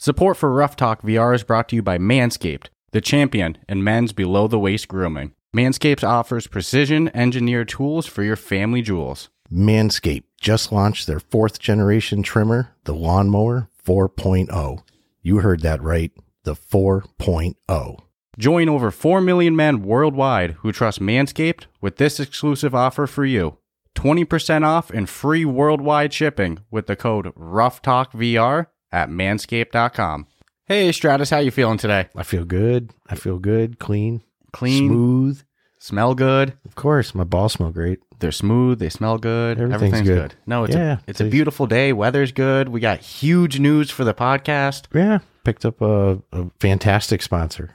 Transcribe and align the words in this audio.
Support 0.00 0.36
for 0.36 0.52
Ruff 0.52 0.76
Talk 0.76 1.02
VR 1.02 1.34
is 1.34 1.42
brought 1.42 1.68
to 1.70 1.76
you 1.76 1.82
by 1.82 1.98
Manscaped, 1.98 2.68
the 2.92 3.00
champion 3.00 3.58
in 3.68 3.82
men's 3.82 4.12
below 4.12 4.46
the 4.46 4.56
waist 4.56 4.86
grooming. 4.86 5.32
Manscaped 5.52 6.06
offers 6.06 6.46
precision 6.46 7.10
engineered 7.16 7.68
tools 7.68 8.06
for 8.06 8.22
your 8.22 8.36
family 8.36 8.80
jewels. 8.80 9.28
Manscaped 9.52 10.22
just 10.40 10.70
launched 10.70 11.08
their 11.08 11.18
fourth 11.18 11.58
generation 11.58 12.22
trimmer, 12.22 12.76
the 12.84 12.94
Lawnmower 12.94 13.70
4.0. 13.84 14.84
You 15.22 15.38
heard 15.38 15.62
that 15.62 15.82
right, 15.82 16.12
the 16.44 16.54
4.0. 16.54 17.98
Join 18.38 18.68
over 18.68 18.92
4 18.92 19.20
million 19.20 19.56
men 19.56 19.82
worldwide 19.82 20.52
who 20.60 20.70
trust 20.70 21.00
Manscaped 21.00 21.64
with 21.80 21.96
this 21.96 22.20
exclusive 22.20 22.72
offer 22.72 23.08
for 23.08 23.24
you 23.24 23.58
20% 23.96 24.64
off 24.64 24.90
and 24.90 25.08
free 25.08 25.44
worldwide 25.44 26.14
shipping 26.14 26.60
with 26.70 26.86
the 26.86 26.94
code 26.94 27.34
RuffTalkVR 27.34 28.66
at 28.92 29.08
manscaped.com. 29.10 30.26
Hey, 30.66 30.92
Stratus, 30.92 31.30
how 31.30 31.38
you 31.38 31.50
feeling 31.50 31.78
today? 31.78 32.08
I 32.14 32.22
feel 32.22 32.44
good. 32.44 32.92
I 33.08 33.14
feel 33.14 33.38
good, 33.38 33.78
clean, 33.78 34.22
Clean, 34.52 34.88
smooth. 34.88 35.42
smell 35.78 36.14
good. 36.14 36.54
Of 36.66 36.74
course, 36.74 37.14
my 37.14 37.24
balls 37.24 37.54
smell 37.54 37.70
great. 37.70 38.00
They're 38.18 38.32
smooth. 38.32 38.78
They 38.78 38.88
smell 38.88 39.16
good. 39.16 39.60
Everything's 39.60 40.02
good. 40.08 40.34
No, 40.46 40.64
it's 40.64 40.74
Yeah, 40.74 40.94
a 40.94 41.00
it's 41.06 41.20
a 41.20 41.24
beautiful 41.24 41.66
day. 41.66 41.92
Weather's 41.92 42.32
good. 42.32 42.68
We 42.68 42.80
got 42.80 42.98
huge 43.00 43.60
news 43.60 43.90
for 43.90 44.04
the 44.04 44.12
podcast. 44.12 44.86
Yeah, 44.92 45.20
picked 45.44 45.64
up 45.64 45.80
a, 45.80 46.20
a 46.32 46.46
fantastic 46.58 47.22
sponsor, 47.22 47.74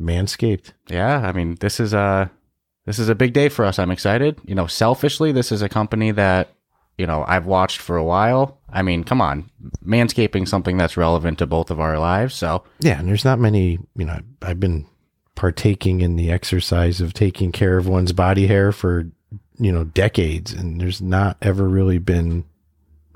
Manscaped. 0.00 0.72
Yeah, 0.88 1.18
I 1.20 1.32
mean 1.32 1.56
this 1.60 1.78
is 1.78 1.92
a 1.94 2.30
this 2.86 2.98
is 2.98 3.08
a 3.08 3.14
big 3.14 3.32
day 3.32 3.48
for 3.48 3.64
us. 3.64 3.78
I'm 3.78 3.90
excited. 3.90 4.38
You 4.46 4.54
know, 4.54 4.66
selfishly, 4.66 5.30
this 5.30 5.52
is 5.52 5.62
a 5.62 5.68
company 5.68 6.10
that 6.12 6.50
you 6.98 7.06
know 7.06 7.24
I've 7.26 7.46
watched 7.46 7.78
for 7.80 7.96
a 7.96 8.04
while. 8.04 8.58
I 8.70 8.82
mean, 8.82 9.04
come 9.04 9.20
on, 9.20 9.50
manscaping 9.84 10.46
something 10.48 10.76
that's 10.76 10.96
relevant 10.96 11.38
to 11.38 11.46
both 11.46 11.70
of 11.70 11.80
our 11.80 11.98
lives. 11.98 12.34
So 12.34 12.64
Yeah, 12.80 12.98
and 12.98 13.08
there's 13.08 13.24
not 13.24 13.38
many, 13.38 13.78
you 13.96 14.04
know, 14.04 14.18
I've 14.42 14.60
been 14.60 14.86
partaking 15.34 16.00
in 16.00 16.16
the 16.16 16.30
exercise 16.30 17.00
of 17.00 17.12
taking 17.12 17.52
care 17.52 17.76
of 17.78 17.86
one's 17.86 18.12
body 18.12 18.46
hair 18.46 18.72
for, 18.72 19.06
you 19.58 19.70
know, 19.70 19.84
decades. 19.84 20.52
And 20.52 20.80
there's 20.80 21.00
not 21.00 21.36
ever 21.42 21.68
really 21.68 21.98
been 21.98 22.44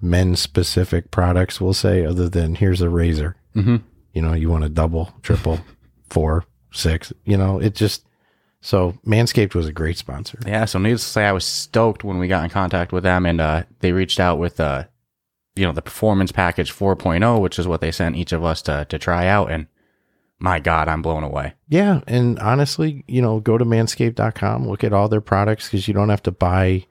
men 0.03 0.37
specific 0.37 1.11
products, 1.11 1.61
we'll 1.61 1.75
say, 1.75 2.05
other 2.05 2.29
than 2.29 2.55
here's 2.55 2.81
a 2.83 2.89
razor. 2.89 3.37
Mhm. 3.57 3.83
You 4.13 4.23
know, 4.23 4.35
you 4.35 4.49
want 4.51 4.65
a 4.65 4.69
double, 4.69 5.13
triple, 5.23 5.61
four, 6.11 6.45
six, 6.73 7.13
you 7.25 7.37
know, 7.37 7.59
it 7.59 7.75
just, 7.75 8.05
so 8.61 8.99
Manscaped 9.07 9.55
was 9.55 9.67
a 9.67 9.73
great 9.73 9.99
sponsor. 9.99 10.39
yeah, 10.47 10.65
so 10.65 10.79
needless 10.79 11.05
to 11.05 11.11
say, 11.11 11.25
I 11.25 11.33
was 11.33 11.45
stoked 11.45 12.05
when 12.05 12.19
we 12.19 12.29
got 12.29 12.45
in 12.45 12.51
contact 12.51 12.93
with 12.93 13.03
them, 13.03 13.27
and 13.27 13.41
uh, 13.41 13.63
they 13.81 13.93
reached 13.93 14.21
out 14.21 14.39
with 14.39 14.61
uh, 14.61 14.85
you 15.57 15.67
know, 15.67 15.73
the 15.73 15.83
performance 15.83 16.33
package 16.33 16.73
4.0, 16.73 17.41
which 17.41 17.59
is 17.59 17.67
what 17.67 17.81
they 17.81 17.91
sent 17.91 18.17
each 18.17 18.33
of 18.33 18.45
us 18.45 18.63
to 18.63 18.87
to 18.89 18.99
try 18.99 19.27
out, 19.27 19.51
and 19.51 19.67
my 20.41 20.59
God, 20.59 20.89
I'm 20.89 21.03
blown 21.03 21.23
away. 21.23 21.53
Yeah. 21.69 22.01
And 22.07 22.39
honestly, 22.39 23.05
you 23.07 23.21
know, 23.21 23.41
go 23.41 23.59
to 23.59 23.65
manscaped.com, 23.65 24.67
look 24.67 24.83
at 24.83 24.95
all 24.95 25.09
their 25.09 25.21
products 25.21 25.67
because 25.67 25.87
you 25.87 25.93
don't 25.93 26.09
have 26.09 26.23
to 26.23 26.31
buy, 26.31 26.87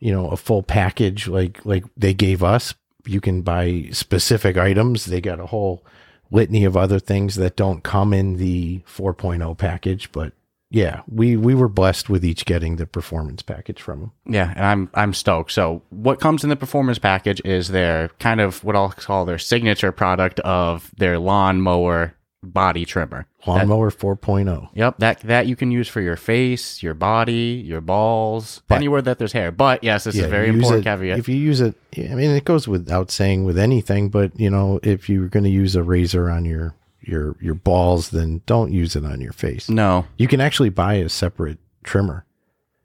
you 0.00 0.12
know, 0.12 0.28
a 0.28 0.36
full 0.36 0.64
package 0.64 1.28
like 1.28 1.64
like 1.64 1.84
they 1.96 2.12
gave 2.12 2.42
us. 2.42 2.74
You 3.06 3.20
can 3.20 3.42
buy 3.42 3.88
specific 3.92 4.56
items. 4.56 5.06
They 5.06 5.20
got 5.20 5.40
a 5.40 5.46
whole 5.46 5.86
litany 6.32 6.64
of 6.64 6.76
other 6.76 6.98
things 6.98 7.36
that 7.36 7.56
don't 7.56 7.82
come 7.82 8.12
in 8.12 8.36
the 8.36 8.80
4.0 8.86 9.56
package, 9.56 10.12
but 10.12 10.32
yeah, 10.70 11.02
we 11.08 11.36
we 11.36 11.54
were 11.54 11.68
blessed 11.68 12.08
with 12.08 12.24
each 12.24 12.44
getting 12.44 12.76
the 12.76 12.86
performance 12.86 13.42
package 13.42 13.82
from 13.82 14.00
them. 14.00 14.12
Yeah, 14.26 14.52
and 14.54 14.64
I'm 14.64 14.90
I'm 14.94 15.12
stoked. 15.14 15.52
So 15.52 15.82
what 15.90 16.20
comes 16.20 16.44
in 16.44 16.50
the 16.50 16.56
performance 16.56 16.98
package 16.98 17.42
is 17.44 17.68
their 17.68 18.08
kind 18.20 18.40
of 18.40 18.62
what 18.62 18.76
I'll 18.76 18.90
call 18.90 19.24
their 19.24 19.38
signature 19.38 19.90
product 19.92 20.38
of 20.40 20.90
their 20.96 21.18
lawnmower 21.18 22.14
body 22.42 22.84
trimmer. 22.86 23.26
Lawnmower 23.46 23.90
4.0. 23.90 24.68
Yep, 24.74 24.98
that 24.98 25.20
that 25.20 25.46
you 25.46 25.56
can 25.56 25.70
use 25.70 25.88
for 25.88 26.00
your 26.00 26.16
face, 26.16 26.82
your 26.82 26.94
body, 26.94 27.62
your 27.66 27.80
balls, 27.80 28.62
But- 28.68 28.76
anywhere 28.76 29.02
that 29.02 29.18
there's 29.18 29.32
hair. 29.32 29.50
But 29.50 29.82
yes, 29.82 30.04
this 30.04 30.14
is 30.14 30.22
a 30.22 30.28
very 30.28 30.48
important 30.48 30.82
it- 30.82 30.84
caveat. 30.84 31.18
If 31.18 31.28
you 31.28 31.36
use 31.36 31.60
it, 31.60 31.74
I 31.98 32.14
mean, 32.14 32.30
it 32.30 32.44
goes 32.44 32.68
without 32.68 33.10
saying 33.10 33.44
with 33.44 33.58
anything, 33.58 34.08
but 34.08 34.38
you 34.38 34.50
know, 34.50 34.78
if 34.82 35.08
you're 35.08 35.28
going 35.28 35.44
to 35.44 35.50
use 35.50 35.74
a 35.74 35.82
razor 35.82 36.30
on 36.30 36.44
your 36.44 36.74
your 37.10 37.36
your 37.40 37.54
balls, 37.54 38.10
then 38.10 38.40
don't 38.46 38.72
use 38.72 38.96
it 38.96 39.04
on 39.04 39.20
your 39.20 39.32
face. 39.32 39.68
no, 39.68 40.06
You 40.16 40.28
can 40.28 40.40
actually 40.40 40.70
buy 40.70 40.94
a 40.94 41.08
separate 41.08 41.58
trimmer 41.82 42.24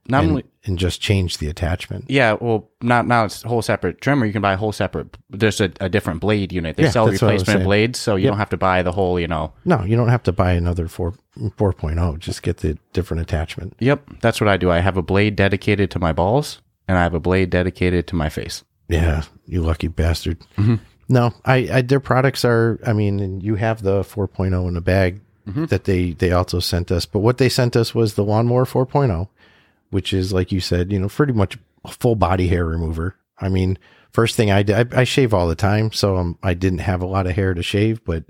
not 0.07 0.21
and, 0.23 0.29
only 0.31 0.43
and 0.65 0.77
just 0.77 1.01
change 1.01 1.39
the 1.39 1.47
attachment. 1.47 2.05
yeah, 2.09 2.37
well, 2.39 2.69
not 2.81 3.07
not 3.07 3.43
a 3.43 3.47
whole 3.47 3.63
separate 3.63 4.01
trimmer. 4.01 4.25
You 4.27 4.33
can 4.33 4.41
buy 4.41 4.53
a 4.53 4.57
whole 4.57 4.71
separate. 4.71 5.17
There's 5.31 5.59
a, 5.59 5.71
a 5.79 5.89
different 5.89 6.21
blade 6.21 6.51
unit. 6.53 6.77
They 6.77 6.83
Yeah, 6.83 6.91
sell 6.91 7.07
that's 7.07 7.21
what 7.23 7.31
I 7.31 7.33
was 7.33 7.41
replacement 7.41 7.65
blades, 7.65 7.99
so 7.99 8.15
you 8.15 8.25
Yep. 8.25 8.31
don't 8.31 8.37
have 8.37 8.49
to 8.51 8.57
buy 8.57 8.83
the 8.83 8.91
whole. 8.91 9.19
You 9.19 9.27
know. 9.27 9.53
No, 9.65 9.83
you 9.83 9.95
don't 9.95 10.09
have 10.09 10.21
to 10.23 10.31
buy 10.31 10.51
another 10.53 10.87
4 10.87 11.13
4.0. 11.57 12.19
Just 12.19 12.43
get 12.43 12.57
the 12.57 12.77
different 12.93 13.21
attachment. 13.21 13.73
Yep, 13.79 14.21
that's 14.21 14.39
what 14.39 14.47
I 14.47 14.57
do. 14.57 14.69
I 14.69 14.79
have 14.79 14.95
a 14.97 15.01
blade 15.01 15.35
dedicated 15.35 15.89
to 15.91 15.99
my 15.99 16.13
balls, 16.13 16.61
and 16.87 16.97
I 16.99 17.01
have 17.03 17.13
a 17.15 17.19
blade 17.19 17.49
dedicated 17.49 18.05
to 18.07 18.15
my 18.15 18.29
face. 18.29 18.63
Yeah, 18.87 19.23
you 19.47 19.61
lucky 19.63 19.87
bastard. 19.87 20.39
Mm-hmm. 20.57 20.75
No, 21.07 21.33
I, 21.45 21.55
I 21.71 21.81
their 21.81 21.99
products 21.99 22.43
are. 22.43 22.79
I 22.85 22.93
mean, 22.93 23.19
and 23.19 23.43
you 23.43 23.55
have 23.55 23.81
the 23.83 24.01
4.0 24.01 24.67
in 24.67 24.77
a 24.77 24.81
bag 24.81 25.21
Mm-hmm. 25.47 25.65
that 25.65 25.83
they 25.83 26.13
they 26.13 26.31
also 26.31 26.59
sent 26.59 26.91
us. 26.91 27.05
But 27.05 27.19
what 27.19 27.37
they 27.37 27.49
sent 27.49 27.75
us 27.75 27.93
was 27.93 28.15
the 28.15 28.23
lawnmower 28.23 28.65
4.0, 28.65 29.27
which 29.91 30.11
is 30.11 30.33
like 30.33 30.51
you 30.51 30.59
said, 30.59 30.91
you 30.91 30.97
know, 30.97 31.07
pretty 31.07 31.33
much 31.33 31.55
a 31.83 31.91
full 31.91 32.15
body 32.15 32.47
hair 32.47 32.65
remover. 32.65 33.15
I 33.37 33.49
mean, 33.49 33.77
first 34.11 34.35
thing 34.35 34.49
I 34.49 34.63
did, 34.63 34.91
I, 34.95 35.01
I 35.01 35.03
shave 35.03 35.35
all 35.35 35.47
the 35.47 35.53
time, 35.53 35.91
so 35.91 36.17
um, 36.17 36.39
I 36.41 36.55
didn't 36.55 36.79
have 36.79 37.03
a 37.03 37.05
lot 37.05 37.27
of 37.27 37.33
hair 37.33 37.53
to 37.53 37.61
shave, 37.61 38.03
but. 38.03 38.23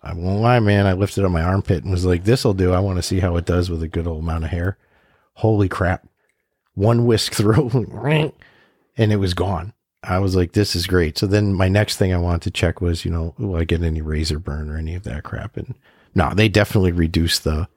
I 0.00 0.14
won't 0.14 0.40
lie, 0.42 0.60
man. 0.60 0.86
I 0.86 0.92
lifted 0.92 1.24
up 1.24 1.32
my 1.32 1.42
armpit 1.42 1.82
and 1.82 1.90
was 1.90 2.04
like, 2.04 2.22
"This'll 2.22 2.54
do." 2.54 2.72
I 2.72 2.78
want 2.78 2.98
to 2.98 3.02
see 3.02 3.18
how 3.18 3.36
it 3.36 3.44
does 3.44 3.68
with 3.68 3.82
a 3.82 3.88
good 3.88 4.06
old 4.06 4.22
amount 4.22 4.44
of 4.44 4.50
hair. 4.50 4.78
Holy 5.34 5.68
crap! 5.68 6.06
One 6.74 7.04
whisk 7.04 7.34
through, 7.34 7.68
and 8.96 9.12
it 9.12 9.16
was 9.16 9.34
gone. 9.34 9.72
I 10.02 10.18
was 10.18 10.36
like, 10.36 10.52
this 10.52 10.76
is 10.76 10.86
great. 10.86 11.18
So 11.18 11.26
then 11.26 11.54
my 11.54 11.68
next 11.68 11.96
thing 11.96 12.12
I 12.12 12.18
wanted 12.18 12.42
to 12.42 12.50
check 12.50 12.80
was, 12.80 13.04
you 13.04 13.10
know, 13.10 13.34
will 13.38 13.56
I 13.56 13.64
get 13.64 13.82
any 13.82 14.00
razor 14.00 14.38
burn 14.38 14.70
or 14.70 14.76
any 14.76 14.94
of 14.94 15.02
that 15.04 15.24
crap? 15.24 15.56
And 15.56 15.74
no, 16.14 16.32
they 16.34 16.48
definitely 16.48 16.92
reduce 16.92 17.38
the 17.38 17.68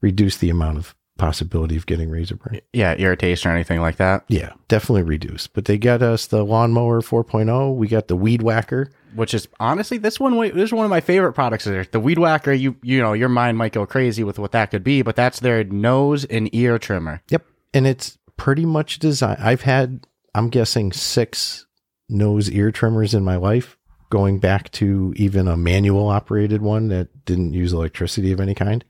reduce 0.00 0.36
the 0.36 0.50
amount 0.50 0.76
of 0.76 0.94
possibility 1.16 1.76
of 1.76 1.86
getting 1.86 2.10
razor 2.10 2.36
burn. 2.36 2.60
Yeah, 2.72 2.94
irritation 2.94 3.50
or 3.50 3.54
anything 3.54 3.80
like 3.80 3.96
that. 3.96 4.24
Yeah, 4.28 4.52
definitely 4.68 5.04
reduce. 5.04 5.46
But 5.46 5.64
they 5.64 5.78
got 5.78 6.02
us 6.02 6.26
the 6.26 6.44
lawnmower 6.44 7.00
4.0. 7.00 7.76
We 7.76 7.88
got 7.88 8.08
the 8.08 8.16
weed 8.16 8.42
whacker. 8.42 8.90
Which 9.14 9.32
is 9.32 9.48
honestly, 9.60 9.96
this 9.96 10.18
one 10.18 10.36
this 10.36 10.56
is 10.56 10.72
one 10.72 10.84
of 10.84 10.90
my 10.90 11.00
favorite 11.00 11.34
products. 11.34 11.64
There, 11.64 11.84
the 11.84 12.00
Weed 12.00 12.18
Whacker. 12.18 12.52
You 12.52 12.76
you 12.82 13.00
know, 13.00 13.12
your 13.12 13.28
mind 13.28 13.56
might 13.56 13.72
go 13.72 13.86
crazy 13.86 14.24
with 14.24 14.38
what 14.38 14.52
that 14.52 14.70
could 14.72 14.82
be, 14.82 15.02
but 15.02 15.14
that's 15.14 15.38
their 15.40 15.62
nose 15.62 16.24
and 16.24 16.52
ear 16.52 16.78
trimmer. 16.78 17.22
Yep. 17.30 17.46
And 17.72 17.86
it's 17.86 18.18
pretty 18.36 18.66
much 18.66 18.98
designed. 18.98 19.40
I've 19.40 19.62
had, 19.62 20.06
I'm 20.34 20.48
guessing, 20.48 20.92
six 20.92 21.66
nose 22.08 22.50
ear 22.50 22.70
trimmers 22.70 23.14
in 23.14 23.24
my 23.24 23.36
life, 23.36 23.76
going 24.10 24.38
back 24.38 24.70
to 24.72 25.12
even 25.16 25.48
a 25.48 25.56
manual 25.56 26.08
operated 26.08 26.62
one 26.62 26.88
that 26.88 27.24
didn't 27.24 27.52
use 27.52 27.72
electricity 27.72 28.32
of 28.32 28.40
any 28.40 28.54
kind. 28.54 28.84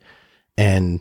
And 0.57 1.01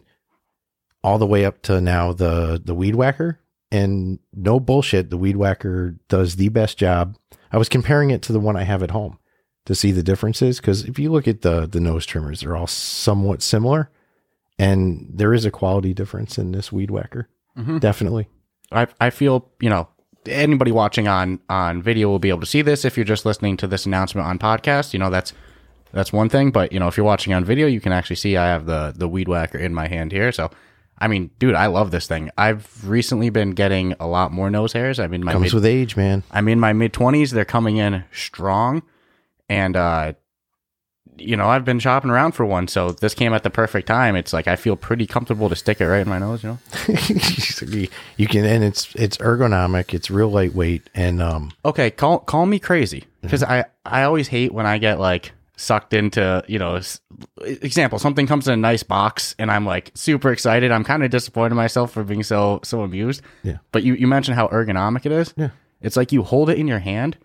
all 1.04 1.18
the 1.18 1.28
way 1.28 1.46
up 1.46 1.62
to 1.64 1.82
now 1.82 2.14
the 2.14 2.62
the 2.64 2.76
weed 2.76 2.96
whacker. 2.96 3.40
And 3.72 4.20
no 4.34 4.60
bullshit, 4.60 5.10
the 5.10 5.18
weed 5.18 5.36
whacker 5.36 5.96
does 6.08 6.36
the 6.36 6.50
best 6.50 6.78
job. 6.78 7.18
I 7.52 7.58
was 7.58 7.70
comparing 7.70 8.12
it 8.12 8.22
to 8.24 8.34
the 8.34 8.40
one 8.40 8.56
I 8.56 8.64
have 8.64 8.84
at 8.84 8.92
home 8.92 9.18
to 9.66 9.74
see 9.74 9.92
the 9.92 10.04
differences. 10.04 10.60
Because 10.60 10.84
if 10.86 11.00
you 11.00 11.12
look 11.12 11.28
at 11.28 11.42
the 11.42 11.66
the 11.68 11.80
nose 11.80 12.06
trimmers, 12.06 12.42
they're 12.42 12.56
all 12.56 12.68
somewhat 12.68 13.42
similar, 13.42 13.90
and 14.60 15.10
there 15.12 15.34
is 15.34 15.46
a 15.46 15.52
quality 15.52 15.94
difference 15.94 16.38
in 16.38 16.52
this 16.52 16.72
weed 16.72 16.92
whacker. 16.92 17.30
Mhm. 17.58 17.80
Definitely. 17.80 18.28
I 18.72 18.88
I 19.02 19.10
feel 19.10 19.50
you 19.60 19.70
know 19.70 19.88
anybody 20.28 20.72
watching 20.72 21.08
on 21.08 21.40
on 21.50 21.82
video 21.82 22.10
will 22.10 22.20
be 22.20 22.30
able 22.30 22.42
to 22.42 22.46
see 22.46 22.62
this. 22.62 22.86
If 22.86 22.98
you're 22.98 23.06
just 23.06 23.26
listening 23.26 23.58
to 23.58 23.68
this 23.68 23.86
announcement 23.86 24.28
on 24.28 24.40
podcast, 24.40 24.94
you 24.94 25.00
know 25.00 25.10
that's 25.10 25.34
that's 25.92 26.14
one 26.14 26.30
thing. 26.30 26.52
But 26.52 26.72
you 26.72 26.80
know 26.80 26.88
if 26.88 26.98
you're 26.98 27.06
watching 27.06 27.34
on 27.34 27.46
video, 27.46 27.68
you 27.68 27.82
can 27.82 27.92
actually 27.92 28.16
see 28.18 28.38
I 28.38 28.48
have 28.48 28.66
the 28.66 28.94
the 28.96 29.08
Weed 29.08 29.28
Whacker 29.28 29.58
in 29.58 29.74
my 29.74 29.88
hand 29.88 30.12
here. 30.12 30.32
So. 30.32 30.52
I 30.96 31.08
mean, 31.08 31.32
dude, 31.40 31.56
I 31.56 31.66
love 31.66 31.90
this 31.90 32.08
thing. 32.08 32.30
I've 32.38 32.88
recently 32.88 33.30
been 33.32 33.52
getting 33.52 33.94
a 34.00 34.08
lot 34.08 34.32
more 34.32 34.50
nose 34.52 34.72
hairs. 34.74 35.00
I'm 35.00 35.14
in 35.14 35.26
my 35.26 35.34
Comes 35.34 35.46
mid, 35.46 35.54
with 35.54 35.66
age, 35.66 35.98
man. 35.98 36.24
I'm 36.32 36.48
in 36.48 36.60
my 36.60 36.72
mid 36.72 36.94
twenties. 36.94 37.32
They're 37.32 37.44
coming 37.44 37.78
in 37.78 38.06
strong, 38.14 38.84
and 39.50 39.76
uh, 39.76 40.14
you 41.18 41.36
know 41.38 41.48
I've 41.48 41.66
been 41.66 41.80
shopping 41.80 42.12
around 42.12 42.34
for 42.34 42.46
one, 42.46 42.68
so 42.68 42.92
this 42.92 43.14
came 43.14 43.34
at 43.34 43.44
the 43.44 43.50
perfect 43.50 43.88
time. 43.88 44.16
It's 44.16 44.34
like 44.34 44.48
I 44.48 44.56
feel 44.56 44.76
pretty 44.76 45.06
comfortable 45.06 45.50
to 45.50 45.56
stick 45.56 45.82
it 45.82 45.86
right 45.86 46.02
in 46.02 46.10
my 46.10 46.20
nose. 46.20 46.44
You 46.44 46.50
know. 46.50 46.60
you 48.18 48.28
can, 48.28 48.46
and 48.46 48.64
it's 48.64 48.94
it's 48.96 49.18
ergonomic. 49.18 49.94
It's 49.94 50.10
real 50.10 50.30
lightweight, 50.30 50.90
and 50.94 51.22
um, 51.22 51.52
Okay, 51.66 51.92
call 51.92 52.20
call 52.20 52.46
me 52.46 52.60
crazy 52.60 53.06
because 53.22 53.44
I 53.44 53.66
I 53.86 54.04
always 54.04 54.28
hate 54.28 54.54
when 54.54 54.66
I 54.66 54.78
get 54.78 55.00
like 55.00 55.32
sucked 55.56 55.94
into 55.94 56.44
you 56.48 56.58
know 56.58 56.82
example 57.42 58.00
something 58.00 58.26
comes 58.26 58.48
in 58.48 58.54
a 58.56 58.58
nice 58.58 58.82
box 58.82 59.36
and 59.38 59.52
I'm 59.52 59.66
like 59.66 59.92
super 59.94 60.32
excited. 60.32 60.72
I'm 60.72 60.84
kind 60.84 61.04
of 61.04 61.12
disappointed 61.12 61.52
in 61.52 61.58
myself 61.58 61.92
for 61.92 62.04
being 62.04 62.24
so 62.24 62.60
so 62.64 62.82
amused. 62.82 63.22
Yeah. 63.44 63.58
But 63.72 63.84
you 63.84 63.94
you 63.94 64.08
mentioned 64.08 64.36
how 64.36 64.48
ergonomic 64.48 65.06
it 65.06 65.12
is. 65.12 65.34
Yeah. 65.38 65.50
It's 65.82 65.98
like 65.98 66.12
you 66.12 66.24
hold 66.24 66.50
it 66.50 66.58
in 66.58 66.68
your 66.68 66.80
hand 66.80 67.18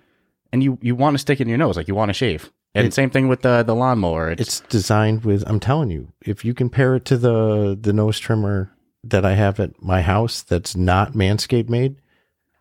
and 0.53 0.63
you 0.63 0.79
you 0.83 0.95
want 0.95 1.15
to 1.15 1.19
stick 1.19 1.41
it 1.41 1.45
in 1.45 1.49
your 1.49 1.59
nose 1.59 1.77
like 1.77 1.89
you 1.89 1.95
want 1.95 2.11
to 2.11 2.15
shave. 2.15 2.51
And 2.75 2.87
It- 2.87 2.95
same 2.95 3.11
thing 3.11 3.29
with 3.29 3.43
the 3.43 3.63
the 3.63 3.75
lawnmower. 3.75 4.31
It's, 4.31 4.41
it's 4.43 4.61
designed 4.69 5.25
with 5.25 5.43
i'm 5.49 5.59
telling 5.61 5.91
you 5.91 6.13
if 6.25 6.45
you 6.45 6.55
compare 6.55 6.95
it 6.97 7.05
to 7.07 7.17
the 7.17 7.77
the 7.81 7.93
nose 7.93 8.19
trimmer 8.19 8.71
that 9.05 9.25
i 9.25 9.35
have 9.35 9.59
at 9.61 9.81
my 9.83 10.03
house 10.03 10.43
that's 10.43 10.77
not 10.77 11.13
manscaped 11.15 11.69
made 11.69 11.97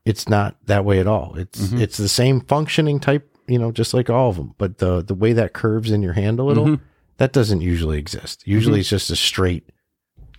it's 0.05 0.29
not 0.29 0.55
that 0.65 0.85
way 0.85 0.99
at 0.99 1.07
all 1.07 1.35
it's 1.37 1.67
Mhm. 1.67 1.81
it's 1.81 1.97
the 1.97 2.07
same 2.09 2.39
functioning 2.41 2.99
type 2.99 3.27
you 3.47 3.59
know 3.59 3.71
just 3.71 3.93
like 3.93 4.09
all 4.09 4.29
of 4.29 4.37
them 4.37 4.53
but 4.57 4.77
the 4.77 5.03
the 5.03 5.13
way 5.15 5.33
that 5.33 5.53
curves 5.53 5.91
in 5.91 6.01
your 6.01 6.13
hand 6.13 6.39
a 6.39 6.43
little 6.43 6.65
Mhm. 6.65 6.79
that 7.17 7.33
doesn't 7.33 7.61
usually 7.61 7.97
exist 7.99 8.43
usually 8.47 8.79
it's 8.79 8.89
just 8.89 9.09
a 9.09 9.15
straight 9.15 9.69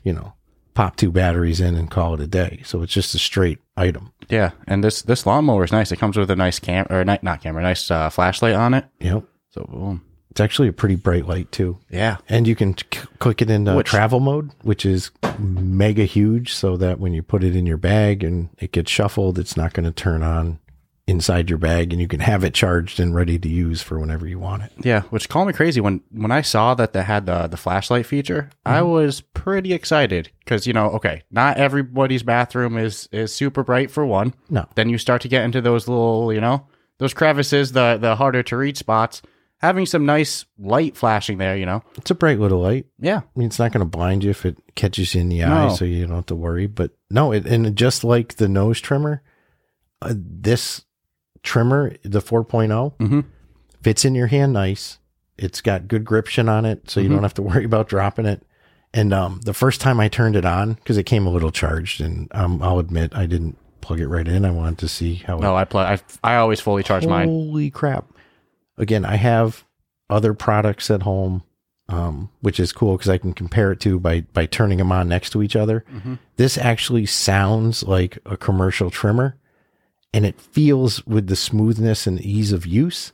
you 0.02 0.12
know 0.12 0.32
pop 0.74 0.96
two 0.96 1.10
batteries 1.12 1.60
in 1.60 1.74
and 1.74 1.90
call 1.90 2.14
it 2.14 2.20
a 2.20 2.26
day 2.26 2.60
so 2.64 2.82
it's 2.82 2.92
just 2.94 3.14
a 3.14 3.18
straight 3.18 3.58
item 3.76 4.12
yeah, 4.30 4.50
and 4.66 4.82
this 4.84 5.00
this 5.02 5.24
lawnmower 5.26 5.64
is 5.64 5.72
nice. 5.72 5.90
It 5.90 5.96
comes 5.98 6.16
with 6.18 6.30
a 6.30 6.36
nice 6.36 6.58
cam 6.58 6.86
or 6.90 7.02
not 7.02 7.22
not 7.22 7.40
camera, 7.40 7.62
nice 7.62 7.90
uh, 7.90 8.10
flashlight 8.10 8.54
on 8.54 8.74
it. 8.74 8.84
know 9.00 9.24
So 9.58 9.64
boom. 9.68 10.02
it's 10.30 10.40
actually 10.40 10.68
a 10.68 10.72
pretty 10.72 10.94
bright 10.96 11.26
light 11.26 11.50
too 11.50 11.78
Yeah. 11.90 12.18
And 12.28 12.46
you 12.46 12.54
can 12.54 12.76
c- 12.76 12.84
click 13.18 13.42
it 13.42 13.50
into 13.50 13.74
Which- 13.74 13.88
travel 13.88 14.20
mode, 14.20 14.50
which 14.62 14.86
is 14.86 15.10
mega 15.38 16.04
huge, 16.04 16.54
so 16.54 16.76
that 16.76 17.00
when 17.00 17.12
you 17.12 17.22
put 17.22 17.42
it 17.44 17.56
in 17.56 17.66
your 17.66 17.76
bag 17.76 18.22
and 18.22 18.50
it 18.58 18.72
gets 18.72 18.90
shuffled, 18.90 19.38
it's 19.38 19.56
not 19.56 19.72
going 19.72 19.86
to 19.86 19.92
turn 19.92 20.22
on 20.22 20.58
inside 21.08 21.48
your 21.48 21.58
bag, 21.58 21.90
and 21.90 22.02
you 22.02 22.06
can 22.06 22.20
have 22.20 22.44
it 22.44 22.52
charged 22.52 23.00
and 23.00 23.14
ready 23.14 23.38
to 23.38 23.48
use 23.48 23.80
for 23.80 23.98
whenever 23.98 24.28
you 24.28 24.38
want 24.38 24.62
it. 24.62 24.72
Yeah, 24.84 25.00
which 25.08 25.30
called 25.30 25.46
me 25.48 25.54
crazy 25.54 25.80
when 25.80 26.02
when 26.10 26.30
I 26.30 26.42
saw 26.42 26.74
that 26.74 26.92
they 26.92 27.02
had 27.02 27.24
the 27.24 27.48
the 27.48 27.56
flashlight 27.56 28.04
feature. 28.04 28.50
I 28.66 28.80
mm-hmm. 28.80 28.90
was 28.90 29.22
pretty 29.22 29.72
excited 29.72 30.30
because 30.40 30.66
you 30.66 30.74
know, 30.74 30.90
okay, 30.90 31.22
not 31.30 31.56
everybody's 31.56 32.22
bathroom 32.22 32.76
is 32.76 33.08
is 33.10 33.34
super 33.34 33.64
bright 33.64 33.90
for 33.90 34.04
one. 34.04 34.34
No, 34.50 34.66
Then 34.74 34.90
you 34.90 34.98
start 34.98 35.22
to 35.22 35.28
get 35.28 35.44
into 35.44 35.62
those 35.62 35.88
little, 35.88 36.30
you 36.32 36.42
know, 36.42 36.66
those 36.98 37.14
crevices, 37.14 37.72
the 37.72 37.96
the 37.98 38.16
harder 38.16 38.42
to 38.42 38.56
reach 38.56 38.76
spots. 38.76 39.22
Having 39.60 39.86
some 39.86 40.06
nice 40.06 40.44
light 40.56 40.96
flashing 40.96 41.38
there, 41.38 41.56
you 41.56 41.66
know, 41.66 41.82
it's 41.96 42.10
a 42.12 42.14
bright 42.14 42.38
little 42.38 42.60
light. 42.60 42.86
yeah, 43.00 43.18
I 43.18 43.38
mean, 43.38 43.46
it's 43.46 43.58
not 43.58 43.72
going 43.72 43.80
to 43.80 43.90
blind 43.90 44.22
you 44.22 44.30
if 44.30 44.46
it 44.46 44.56
catches 44.76 45.14
you 45.14 45.20
in 45.20 45.28
the 45.30 45.42
eye, 45.42 45.68
so 45.74 45.84
you 45.84 46.06
don't 46.06 46.14
have 46.14 46.26
to 46.26 46.36
worry. 46.36 46.66
But 46.68 46.92
no, 47.10 47.32
it, 47.32 47.44
and 47.46 47.74
just 47.76 48.04
like 48.04 48.36
the 48.36 48.46
nose 48.48 48.80
trimmer, 48.80 49.20
uh, 50.00 50.14
this 50.16 50.84
trimmer, 51.42 51.96
the 52.04 52.20
4.0, 52.20 52.92
Mhm. 53.00 53.24
fits 53.82 54.04
in 54.04 54.14
your 54.14 54.28
hand 54.28 54.52
nice. 54.52 54.98
It's 55.36 55.60
got 55.60 55.88
good 55.88 56.04
gription 56.04 56.48
on 56.48 56.64
it, 56.64 56.88
so 56.88 57.00
you 57.00 57.08
Mhm. 57.08 57.14
don't 57.14 57.22
have 57.24 57.34
to 57.34 57.42
worry 57.42 57.64
about 57.64 57.88
dropping 57.88 58.26
it. 58.26 58.44
And 58.94 59.12
um, 59.12 59.40
the 59.44 59.54
first 59.54 59.80
time 59.80 59.98
I 59.98 60.06
turned 60.08 60.36
it 60.36 60.44
on, 60.44 60.74
because 60.74 60.96
it 60.96 61.04
came 61.04 61.26
a 61.26 61.30
little 61.30 61.50
charged, 61.50 62.00
and 62.00 62.28
um, 62.32 62.62
I'll 62.62 62.78
admit 62.78 63.12
I 63.14 63.26
didn't 63.26 63.58
plug 63.80 63.98
it 64.00 64.06
right 64.08 64.26
in. 64.26 64.44
I 64.44 64.50
wanted 64.50 64.78
to 64.78 64.88
see 64.88 65.16
how. 65.16 65.38
no, 65.38 65.56
I 65.56 65.64
play. 65.64 65.82
I 65.84 65.98
I 66.22 66.36
always 66.36 66.60
fully 66.60 66.82
charge 66.84 67.04
it, 67.04 67.08
mine. 67.10 67.28
Holy 67.28 67.70
crap! 67.70 68.06
Again, 68.78 69.04
I 69.04 69.16
have 69.16 69.64
other 70.08 70.32
products 70.34 70.90
at 70.90 71.02
home, 71.02 71.42
um, 71.88 72.30
which 72.40 72.58
is 72.60 72.72
cool 72.72 72.96
because 72.96 73.08
I 73.10 73.18
can 73.18 73.32
compare 73.32 73.72
it 73.72 73.80
to 73.80 73.98
by 74.00 74.20
by 74.32 74.46
turning 74.46 74.78
them 74.78 74.92
on 74.92 75.08
next 75.08 75.30
to 75.30 75.42
each 75.42 75.56
other. 75.56 75.84
Mhm. 75.92 76.18
This 76.36 76.56
actually 76.56 77.06
sounds 77.06 77.82
like 77.82 78.18
a 78.24 78.36
commercial 78.36 78.90
trimmer, 78.90 79.36
and 80.14 80.24
it 80.24 80.40
feels 80.40 81.04
with 81.06 81.26
the 81.26 81.36
smoothness 81.36 82.06
and 82.06 82.20
ease 82.20 82.52
of 82.52 82.66
use 82.66 83.12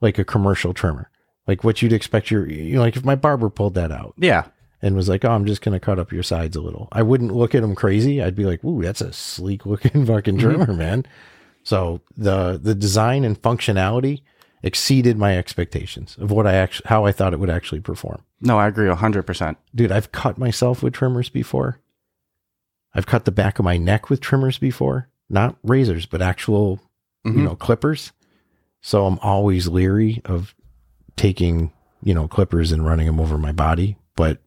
like 0.00 0.18
a 0.18 0.24
commercial 0.24 0.74
trimmer, 0.74 1.08
like 1.46 1.64
what 1.64 1.80
you'd 1.80 1.92
expect 1.92 2.30
your 2.30 2.46
you 2.48 2.74
know, 2.74 2.80
like 2.80 2.96
if 2.96 3.04
my 3.04 3.14
barber 3.14 3.48
pulled 3.48 3.74
that 3.74 3.90
out 3.92 4.12
Yeah, 4.18 4.44
and 4.82 4.94
was 4.96 5.08
like, 5.08 5.24
"Oh, 5.24 5.30
I'm 5.30 5.46
just 5.46 5.62
gonna 5.62 5.80
cut 5.80 5.98
up 5.98 6.12
your 6.12 6.22
sides 6.22 6.56
a 6.56 6.60
little," 6.60 6.88
I 6.92 7.02
wouldn't 7.02 7.32
look 7.34 7.54
at 7.54 7.62
them 7.62 7.74
crazy. 7.74 8.22
I'd 8.22 8.34
be 8.36 8.44
like, 8.44 8.62
"Ooh, 8.64 8.82
that's 8.82 9.00
a 9.00 9.12
sleek 9.12 9.64
looking 9.64 10.04
fucking 10.06 10.38
trimmer, 10.38 10.72
man." 10.74 11.06
So 11.62 12.00
the 12.16 12.58
the 12.62 12.74
design 12.74 13.24
and 13.24 13.40
functionality 13.40 14.20
exceeded 14.64 15.16
my 15.18 15.36
expectations 15.36 16.16
of 16.18 16.30
what 16.30 16.46
I 16.46 16.54
actually 16.54 16.86
how 16.88 17.04
I 17.04 17.12
thought 17.12 17.32
it 17.34 17.38
would 17.40 17.50
actually 17.50 17.80
perform. 17.80 18.22
no, 18.40 18.58
I 18.58 18.66
agree 18.68 18.88
hundred 18.88 19.24
percent. 19.24 19.58
Dude, 19.74 19.92
I've 19.92 20.10
cut 20.12 20.38
myself 20.38 20.82
with 20.82 20.94
trimmers 20.94 21.28
before. 21.28 21.78
I've 22.94 23.06
cut 23.06 23.24
the 23.24 23.32
back 23.32 23.58
of 23.58 23.64
my 23.64 23.76
neck 23.76 24.08
with 24.10 24.20
trimmers 24.20 24.58
before, 24.58 25.08
not 25.28 25.56
razors, 25.62 26.06
but 26.06 26.22
actual 26.22 26.80
Mhm. 27.26 27.36
you 27.36 27.42
know 27.42 27.56
clippers. 27.56 28.12
So 28.80 29.06
I'm 29.06 29.18
always 29.20 29.68
leery 29.68 30.20
of 30.24 30.54
taking 31.16 31.72
you 32.02 32.14
know 32.14 32.28
clippers 32.28 32.72
and 32.72 32.84
running 32.86 33.06
them 33.06 33.20
over 33.20 33.38
my 33.38 33.52
body, 33.52 33.96
but 34.16 34.38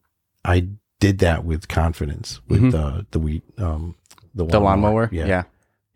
I 0.44 0.68
did 1.00 1.18
that 1.18 1.44
with 1.44 1.68
confidence 1.68 2.40
with 2.48 2.60
Mhm. 2.62 2.70
the 2.72 3.06
the 3.12 3.18
weed 3.18 3.42
um 3.58 3.94
the, 4.34 4.44
The 4.46 4.60
lawnmower, 4.60 5.08
Yeah. 5.12 5.26
yeah, 5.26 5.42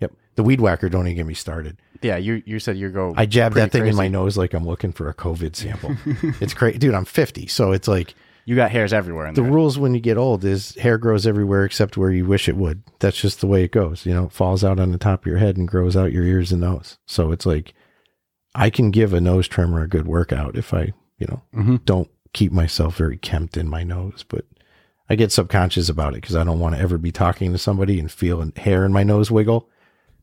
Yep. 0.01 0.13
The 0.37 0.43
weed 0.43 0.61
whacker 0.61 0.89
don't 0.89 1.07
even 1.07 1.17
get 1.17 1.27
me 1.27 1.35
started. 1.35 1.77
Yeah. 2.03 2.17
You 2.17 2.43
you 2.47 2.59
said 2.59 2.77
you 2.77 2.91
go. 2.91 3.15
I 3.17 3.27
jab 3.27 3.55
that 3.55 3.73
thing 3.73 3.87
in 3.87 3.97
my 3.97 4.09
nose 4.09 4.37
like 4.37 4.55
I'm 4.55 4.67
looking 4.67 4.93
for 4.93 5.09
a 5.09 5.15
COVID 5.15 5.55
sample. 5.57 5.97
it's 6.41 6.55
crazy. 6.55 6.79
Dude, 6.79 6.95
I'm 6.95 7.05
50. 7.05 7.47
So 7.47 7.73
it's 7.73 7.89
like 7.89 8.15
You 8.45 8.57
got 8.57 8.71
hairs 8.71 8.93
everywhere 8.93 9.27
in 9.27 9.35
the 9.35 9.43
there. 9.43 9.51
rules 9.51 9.79
when 9.79 9.95
you 9.95 10.01
get 10.01 10.17
old 10.17 10.45
is 10.45 10.75
hair 10.77 10.99
grows 10.99 11.27
everywhere 11.27 11.65
except 11.65 11.97
where 11.97 12.11
you 12.11 12.25
wish 12.27 12.49
it 12.49 12.57
would. 12.57 12.83
That's 12.99 13.21
just 13.21 13.41
the 13.41 13.47
way 13.47 13.63
it 13.65 13.73
goes. 13.73 14.05
You 14.07 14.15
know, 14.15 14.25
it 14.27 14.33
falls 14.33 14.65
out 14.65 14.81
on 14.81 14.93
the 14.93 14.99
top 14.99 15.23
of 15.23 15.27
your 15.27 15.39
head 15.39 15.57
and 15.57 15.69
grows 15.69 15.97
out 15.97 16.13
your 16.13 16.25
ears 16.25 16.53
and 16.53 16.61
nose. 16.61 16.99
So 17.07 17.33
it's 17.33 17.47
like 17.47 17.75
I 18.55 18.69
can 18.71 18.91
give 18.91 19.13
a 19.13 19.21
nose 19.21 19.49
trimmer 19.49 19.83
a 19.83 19.89
good 19.89 20.07
workout 20.07 20.57
if 20.57 20.75
I, 20.75 20.93
you 21.19 21.27
know, 21.29 21.43
Mhm. 21.55 21.85
don't 21.85 22.09
keep 22.35 22.53
myself 22.53 22.97
very 22.97 23.17
kempt 23.17 23.57
in 23.57 23.69
my 23.69 23.83
nose, 23.85 24.25
but 24.29 24.45
I 25.09 25.15
get 25.17 25.31
subconscious 25.33 25.89
about 25.89 26.15
it 26.15 26.23
because 26.23 26.37
I 26.37 26.45
don't 26.45 26.59
want 26.61 26.75
to 26.75 26.81
ever 26.81 26.97
be 26.99 27.13
talking 27.13 27.53
to 27.53 27.59
somebody 27.59 27.99
and 28.01 28.11
feel 28.11 28.41
a 28.43 28.59
hair 28.61 28.85
in 28.85 28.93
my 28.93 29.03
nose 29.03 29.31
wiggle. 29.31 29.69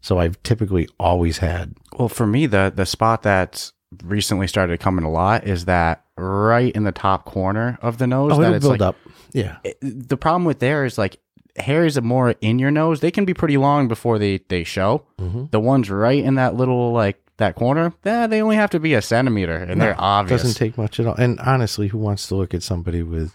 So 0.01 0.19
I've 0.19 0.41
typically 0.43 0.87
always 0.99 1.39
had 1.39 1.73
Well, 1.97 2.09
for 2.09 2.25
me, 2.27 2.45
the 2.45 2.71
the 2.75 2.85
spot 2.85 3.21
that's 3.23 3.73
recently 4.03 4.47
started 4.47 4.79
coming 4.79 5.03
a 5.03 5.11
lot 5.11 5.45
is 5.47 5.65
that 5.65 6.03
right 6.17 6.71
in 6.75 6.83
the 6.83 6.91
top 6.91 7.25
corner 7.25 7.77
of 7.81 7.97
the 7.97 8.07
nose. 8.07 8.33
oh, 8.33 8.41
that 8.41 8.53
it'll 8.53 8.69
build 8.69 8.79
like 8.81 8.87
up. 8.89 8.95
Yeah. 9.33 9.57
it- 9.63 9.77
the 9.81 10.17
problem 10.17 10.45
with 10.45 10.59
there 10.59 10.85
is 10.85 10.97
like 10.97 11.17
hairs 11.57 11.97
are 11.97 12.01
more 12.01 12.35
in 12.41 12.59
your 12.59 12.71
nose. 12.71 12.99
They 13.01 13.11
can 13.11 13.25
be 13.25 13.33
pretty 13.33 13.57
long 13.57 13.87
before 13.87 14.19
they 14.19 14.39
they 14.49 14.63
show. 14.63 15.03
hmm 15.17 15.45
The 15.51 15.59
ones 15.59 15.89
right 15.89 16.23
in 16.23 16.35
that 16.35 16.55
little 16.55 16.91
like 16.93 17.21
that 17.37 17.55
corner, 17.55 17.93
eh, 18.05 18.27
they 18.27 18.41
only 18.41 18.57
have 18.57 18.69
to 18.71 18.79
be 18.81 18.93
a 18.93 19.01
centimeter, 19.01 19.55
and 19.55 19.81
they're 19.81 19.95
obvious. 19.97 20.41
Doesn't 20.41 20.57
take 20.57 20.77
much 20.77 20.99
at 20.99 21.07
all. 21.07 21.15
And 21.15 21.39
honestly, 21.39 21.87
who 21.87 21.97
wants 21.97 22.27
to 22.27 22.35
look 22.35 22.53
at 22.53 22.63
somebody 22.63 23.01
with 23.01 23.33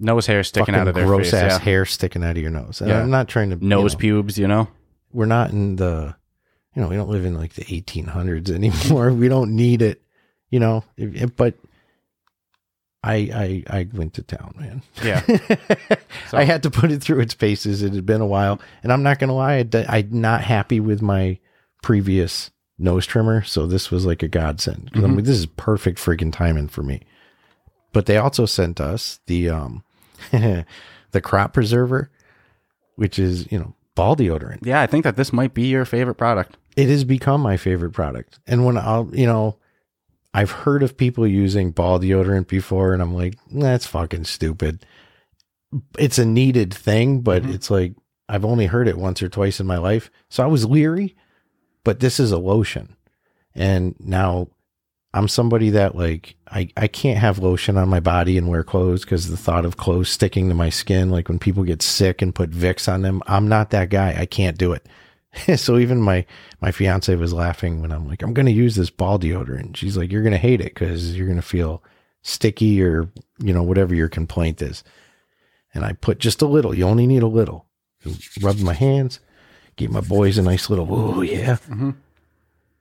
nose 0.00 0.26
hair 0.26 0.42
sticking 0.42 0.74
out 0.74 0.88
of 0.88 0.94
their 0.94 1.04
gross 1.06 1.30
face. 1.30 1.34
ass 1.34 1.52
Yeah. 1.52 1.58
hair 1.64 1.84
sticking 1.84 2.24
out 2.24 2.32
of 2.36 2.42
your 2.42 2.50
nose? 2.50 2.80
And 2.80 2.88
Yeah. 2.90 3.00
I'm 3.02 3.10
not 3.10 3.28
trying 3.28 3.50
to 3.50 3.56
you 3.56 3.68
Nose 3.68 3.92
know, 3.94 3.98
pubes, 3.98 4.38
you 4.38 4.48
know. 4.48 4.68
We're 5.16 5.26
not 5.26 5.50
in 5.50 5.76
the 5.76 6.14
you 6.74 6.82
know 6.82 6.88
we 6.88 6.96
don't 6.96 7.08
live 7.08 7.24
in 7.24 7.34
like 7.34 7.54
the 7.54 7.64
1800s 7.64 8.50
anymore. 8.50 9.10
We 9.22 9.28
don't 9.28 9.56
need 9.56 9.82
it 9.82 10.02
you 10.50 10.60
know? 10.60 10.84
But 11.36 11.54
i 13.02 13.14
i 13.70 13.78
i 13.78 13.88
went 13.92 14.14
to 14.14 14.22
town 14.22 14.54
man. 14.58 14.82
Yeah. 15.02 15.20
So- 16.28 16.36
i 16.38 16.44
had 16.44 16.62
to 16.64 16.70
put 16.70 16.90
it 16.92 17.02
through 17.02 17.20
its 17.20 17.34
paces. 17.34 17.82
It 17.82 17.94
had 17.94 18.06
been 18.06 18.20
a 18.20 18.26
while. 18.26 18.60
And 18.82 18.92
i'm 18.92 19.02
not 19.02 19.18
gonna 19.18 19.34
lie 19.34 19.64
I, 19.74 19.86
i'm 19.88 20.20
not 20.20 20.42
happy 20.42 20.80
with 20.80 21.02
my 21.02 21.38
previous 21.82 22.50
nose 22.78 23.06
trimmer. 23.06 23.42
So 23.42 23.66
this 23.66 23.90
was 23.90 24.04
like 24.04 24.22
a 24.22 24.28
godsend. 24.28 24.90
I'm 24.94 25.00
Mhm. 25.02 25.16
like, 25.16 25.24
this 25.24 25.38
is 25.38 25.46
perfect 25.46 25.98
freaking 25.98 26.30
timing 26.32 26.68
for 26.68 26.82
me. 26.82 27.00
But 27.94 28.04
they 28.06 28.18
also 28.18 28.44
sent 28.44 28.80
us 28.80 29.20
the 29.26 29.48
um 29.50 29.82
the 30.32 31.20
crop 31.22 31.54
preserver 31.54 32.10
which 32.96 33.18
is 33.18 33.50
you 33.52 33.58
know 33.58 33.74
ball 33.96 34.14
deodorant 34.14 34.64
Yeah, 34.64 34.80
I 34.80 34.86
think 34.86 35.02
that 35.02 35.16
this 35.16 35.32
might 35.32 35.52
be 35.54 35.66
your 35.66 35.84
favorite 35.84 36.14
product. 36.14 36.56
it 36.76 36.88
has 36.88 37.02
become 37.02 37.40
my 37.40 37.56
favorite 37.56 37.90
product. 37.92 38.38
And 38.46 38.64
when 38.64 38.76
I'll, 38.78 39.10
you 39.12 39.26
know, 39.26 39.56
I've 40.32 40.50
heard 40.52 40.82
of 40.84 40.96
people 40.96 41.26
using 41.26 41.70
ball 41.72 41.98
deodorant 41.98 42.46
before, 42.46 42.92
and 42.92 43.00
I'm 43.02 43.14
like, 43.14 43.34
that's 43.50 43.86
fucking 43.86 44.24
stupid. 44.24 44.84
It's 45.98 46.18
a 46.18 46.24
needed 46.26 46.72
thing, 46.72 47.20
but 47.22 47.42
Mhm. 47.42 47.54
it's 47.54 47.70
like 47.70 47.94
I've 48.28 48.44
only 48.44 48.66
heard 48.66 48.86
it 48.88 48.98
once 48.98 49.22
or 49.22 49.28
twice 49.28 49.60
in 49.60 49.66
my 49.66 49.78
life. 49.78 50.10
So 50.28 50.42
I 50.44 50.46
was 50.46 50.64
leery, 50.66 51.16
but 51.84 52.00
this 52.00 52.18
is 52.20 52.32
a 52.32 52.38
lotion. 52.38 52.96
And 53.54 53.94
now 53.98 54.48
I'm 55.16 55.28
somebody 55.28 55.70
that 55.70 55.96
like 55.96 56.36
I, 56.48 56.68
I 56.76 56.86
can't 56.88 57.18
have 57.18 57.38
lotion 57.38 57.76
on 57.76 57.88
my 57.88 58.00
body 58.00 58.36
and 58.36 58.48
wear 58.48 58.62
clothes 58.62 59.02
because 59.04 59.28
the 59.30 59.36
thought 59.36 59.64
of 59.64 59.76
clothes 59.76 60.10
sticking 60.10 60.48
to 60.48 60.54
my 60.54 60.68
skin, 60.68 61.10
like 61.10 61.28
when 61.28 61.38
people 61.38 61.64
get 61.64 61.82
sick 61.82 62.20
and 62.22 62.34
put 62.34 62.50
Vicks 62.50 62.92
on 62.92 63.02
them, 63.02 63.22
I'm 63.26 63.48
not 63.48 63.70
that 63.70 63.88
guy. 63.90 64.14
I 64.18 64.26
can't 64.26 64.58
do 64.58 64.72
it. 64.72 64.86
so 65.56 65.78
even 65.78 66.00
my 66.00 66.24
my 66.60 66.70
fiance 66.70 67.14
was 67.16 67.32
laughing 67.32 67.80
when 67.80 67.92
I'm 67.92 68.06
like, 68.06 68.22
I'm 68.22 68.34
gonna 68.34 68.50
use 68.50 68.74
this 68.76 68.90
ball 68.90 69.18
deodorant. 69.18 69.76
She's 69.76 69.96
like, 69.96 70.12
You're 70.12 70.22
gonna 70.22 70.36
hate 70.36 70.60
it 70.60 70.74
because 70.74 71.16
you're 71.16 71.28
gonna 71.28 71.42
feel 71.42 71.82
sticky 72.22 72.82
or 72.82 73.08
you 73.38 73.52
know 73.54 73.62
whatever 73.62 73.94
your 73.94 74.08
complaint 74.08 74.60
is. 74.62 74.84
And 75.74 75.84
I 75.84 75.92
put 75.92 76.18
just 76.18 76.42
a 76.42 76.46
little. 76.46 76.74
You 76.74 76.84
only 76.86 77.06
need 77.06 77.22
a 77.22 77.26
little. 77.28 77.66
Rubbed 78.40 78.62
my 78.62 78.72
hands, 78.72 79.20
gave 79.76 79.90
my 79.90 80.00
boys 80.00 80.38
a 80.38 80.42
nice 80.42 80.70
little. 80.70 80.86
Oh 80.90 81.22
yeah, 81.22 81.56
Mhm. 81.68 81.96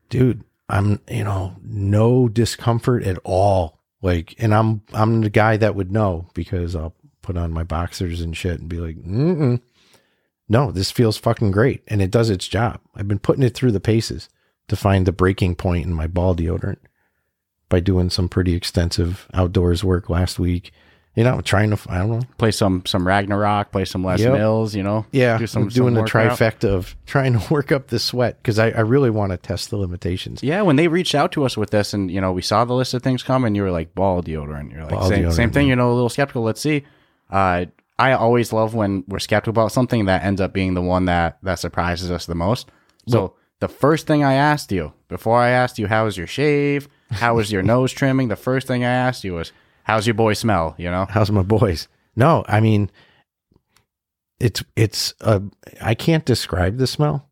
dude. 0.09 0.43
I'm 0.69 0.99
you 1.09 1.23
know 1.23 1.55
no 1.63 2.27
discomfort 2.27 3.03
at 3.03 3.19
all. 3.23 3.79
Like, 4.01 4.35
and 4.39 4.53
I'm 4.53 4.81
I'm 4.93 5.21
the 5.21 5.29
guy 5.29 5.57
that 5.57 5.75
would 5.75 5.91
know 5.91 6.27
because 6.33 6.75
I'll 6.75 6.95
put 7.21 7.37
on 7.37 7.51
my 7.53 7.63
boxers 7.63 8.21
and 8.21 8.35
shit 8.37 8.59
and 8.59 8.69
be 8.69 8.77
like, 8.77 8.97
mm 8.97 9.61
no, 10.47 10.71
this 10.71 10.91
feels 10.91 11.17
fucking 11.17 11.49
great. 11.51 11.81
And 11.87 12.01
it 12.03 12.11
does 12.11 12.29
its 12.29 12.47
job. 12.47 12.79
I've 12.95 13.07
been 13.07 13.17
putting 13.19 13.43
it 13.43 13.55
through 13.55 13.71
the 13.71 13.79
paces 13.79 14.29
to 14.67 14.75
find 14.75 15.05
the 15.05 15.11
breaking 15.11 15.55
point 15.55 15.85
in 15.85 15.93
my 15.93 16.07
ball 16.07 16.35
deodorant. 16.35 16.77
by 17.67 17.79
doing 17.79 18.11
some 18.11 18.29
pretty 18.29 18.53
extensive 18.53 19.27
outdoors 19.33 19.83
work 19.83 20.07
last 20.09 20.37
week. 20.37 20.71
You 21.15 21.23
know, 21.23 21.39
trying 21.39 21.69
to 21.75 21.79
I 21.89 21.99
don't 21.99 22.09
know. 22.09 22.21
Play 22.37 22.51
some 22.51 22.85
some 22.85 23.07
Ragnarok, 23.07 23.71
play 23.71 23.85
some 23.85 24.03
Les 24.03 24.19
Yep. 24.19 24.33
Mills, 24.33 24.75
you 24.75 24.83
know. 24.83 25.05
Yeah, 25.11 25.37
do 25.37 25.47
some 25.47 25.63
I'm 25.63 25.69
doing 25.69 25.95
some 25.95 26.03
the 26.03 26.09
trifecta 26.09 26.65
of 26.65 26.93
trying 27.05 27.39
to 27.39 27.47
work 27.53 27.71
up 27.71 27.87
the 27.87 27.99
sweat 27.99 28.37
because 28.41 28.59
I, 28.59 28.71
I 28.71 28.81
really 28.81 29.09
want 29.09 29.31
to 29.31 29.37
test 29.37 29.69
the 29.69 29.77
limitations. 29.77 30.43
Yeah, 30.43 30.61
when 30.63 30.75
they 30.75 30.89
reached 30.89 31.15
out 31.15 31.31
to 31.33 31.45
us 31.45 31.55
with 31.55 31.69
this, 31.69 31.93
and 31.93 32.11
you 32.11 32.19
know, 32.19 32.33
we 32.33 32.41
saw 32.41 32.65
the 32.65 32.73
list 32.73 32.93
of 32.93 33.01
things 33.01 33.23
come, 33.23 33.45
and 33.45 33.55
you 33.55 33.61
were 33.63 33.71
like 33.71 33.95
ball 33.95 34.21
deodorant. 34.21 34.71
You're 34.73 34.81
like 34.81 34.89
Ball 34.89 35.07
same, 35.09 35.31
same 35.31 35.51
thing. 35.51 35.69
You 35.69 35.77
know, 35.77 35.89
a 35.91 35.95
little 35.95 36.09
skeptical. 36.09 36.43
Let's 36.43 36.59
see. 36.61 36.83
Uh, 37.31 37.65
I 37.97 38.11
always 38.11 38.51
love 38.51 38.75
when 38.75 39.05
we're 39.07 39.19
skeptical 39.19 39.51
about 39.51 39.71
something 39.71 40.05
that 40.05 40.23
ends 40.23 40.41
up 40.41 40.51
being 40.53 40.73
the 40.73 40.81
one 40.81 41.05
that 41.05 41.37
that 41.43 41.59
surprises 41.59 42.11
us 42.11 42.25
the 42.25 42.35
most. 42.35 42.69
So 43.07 43.35
the 43.61 43.69
first 43.69 44.05
thing 44.05 44.21
I 44.23 44.33
asked 44.33 44.71
you 44.71 44.91
before 45.07 45.39
I 45.39 45.49
asked 45.49 45.79
you 45.79 45.87
how 45.87 46.03
was 46.03 46.17
your 46.17 46.27
shave, 46.27 46.89
how 47.09 47.35
was 47.35 47.53
your 47.53 47.61
nose 47.73 47.93
trimming, 47.93 48.27
the 48.27 48.35
first 48.35 48.67
thing 48.67 48.83
I 48.83 48.89
asked 48.89 49.23
you 49.23 49.35
was 49.35 49.53
how's 49.85 50.05
your 50.05 50.13
boy 50.13 50.33
smell. 50.33 50.75
You 50.77 50.91
know, 50.91 51.05
How's 51.09 51.31
my 51.31 51.41
boys? 51.43 51.87
No, 52.15 52.43
I 52.47 52.59
mean, 52.59 52.91
it's 54.39 54.63
it's 54.75 55.13
a 55.21 55.41
I 55.81 55.93
can't 55.95 56.25
describe 56.25 56.77
the 56.77 56.87
smell, 56.87 57.29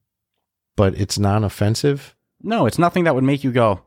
but 0.78 0.96
it's 0.96 1.20
non-offensive. 1.20 2.16
no, 2.42 2.66
it's 2.66 2.80
nothing 2.80 3.04
that 3.04 3.16
would 3.16 3.24
make 3.24 3.44
you 3.44 3.52
go 3.52 3.82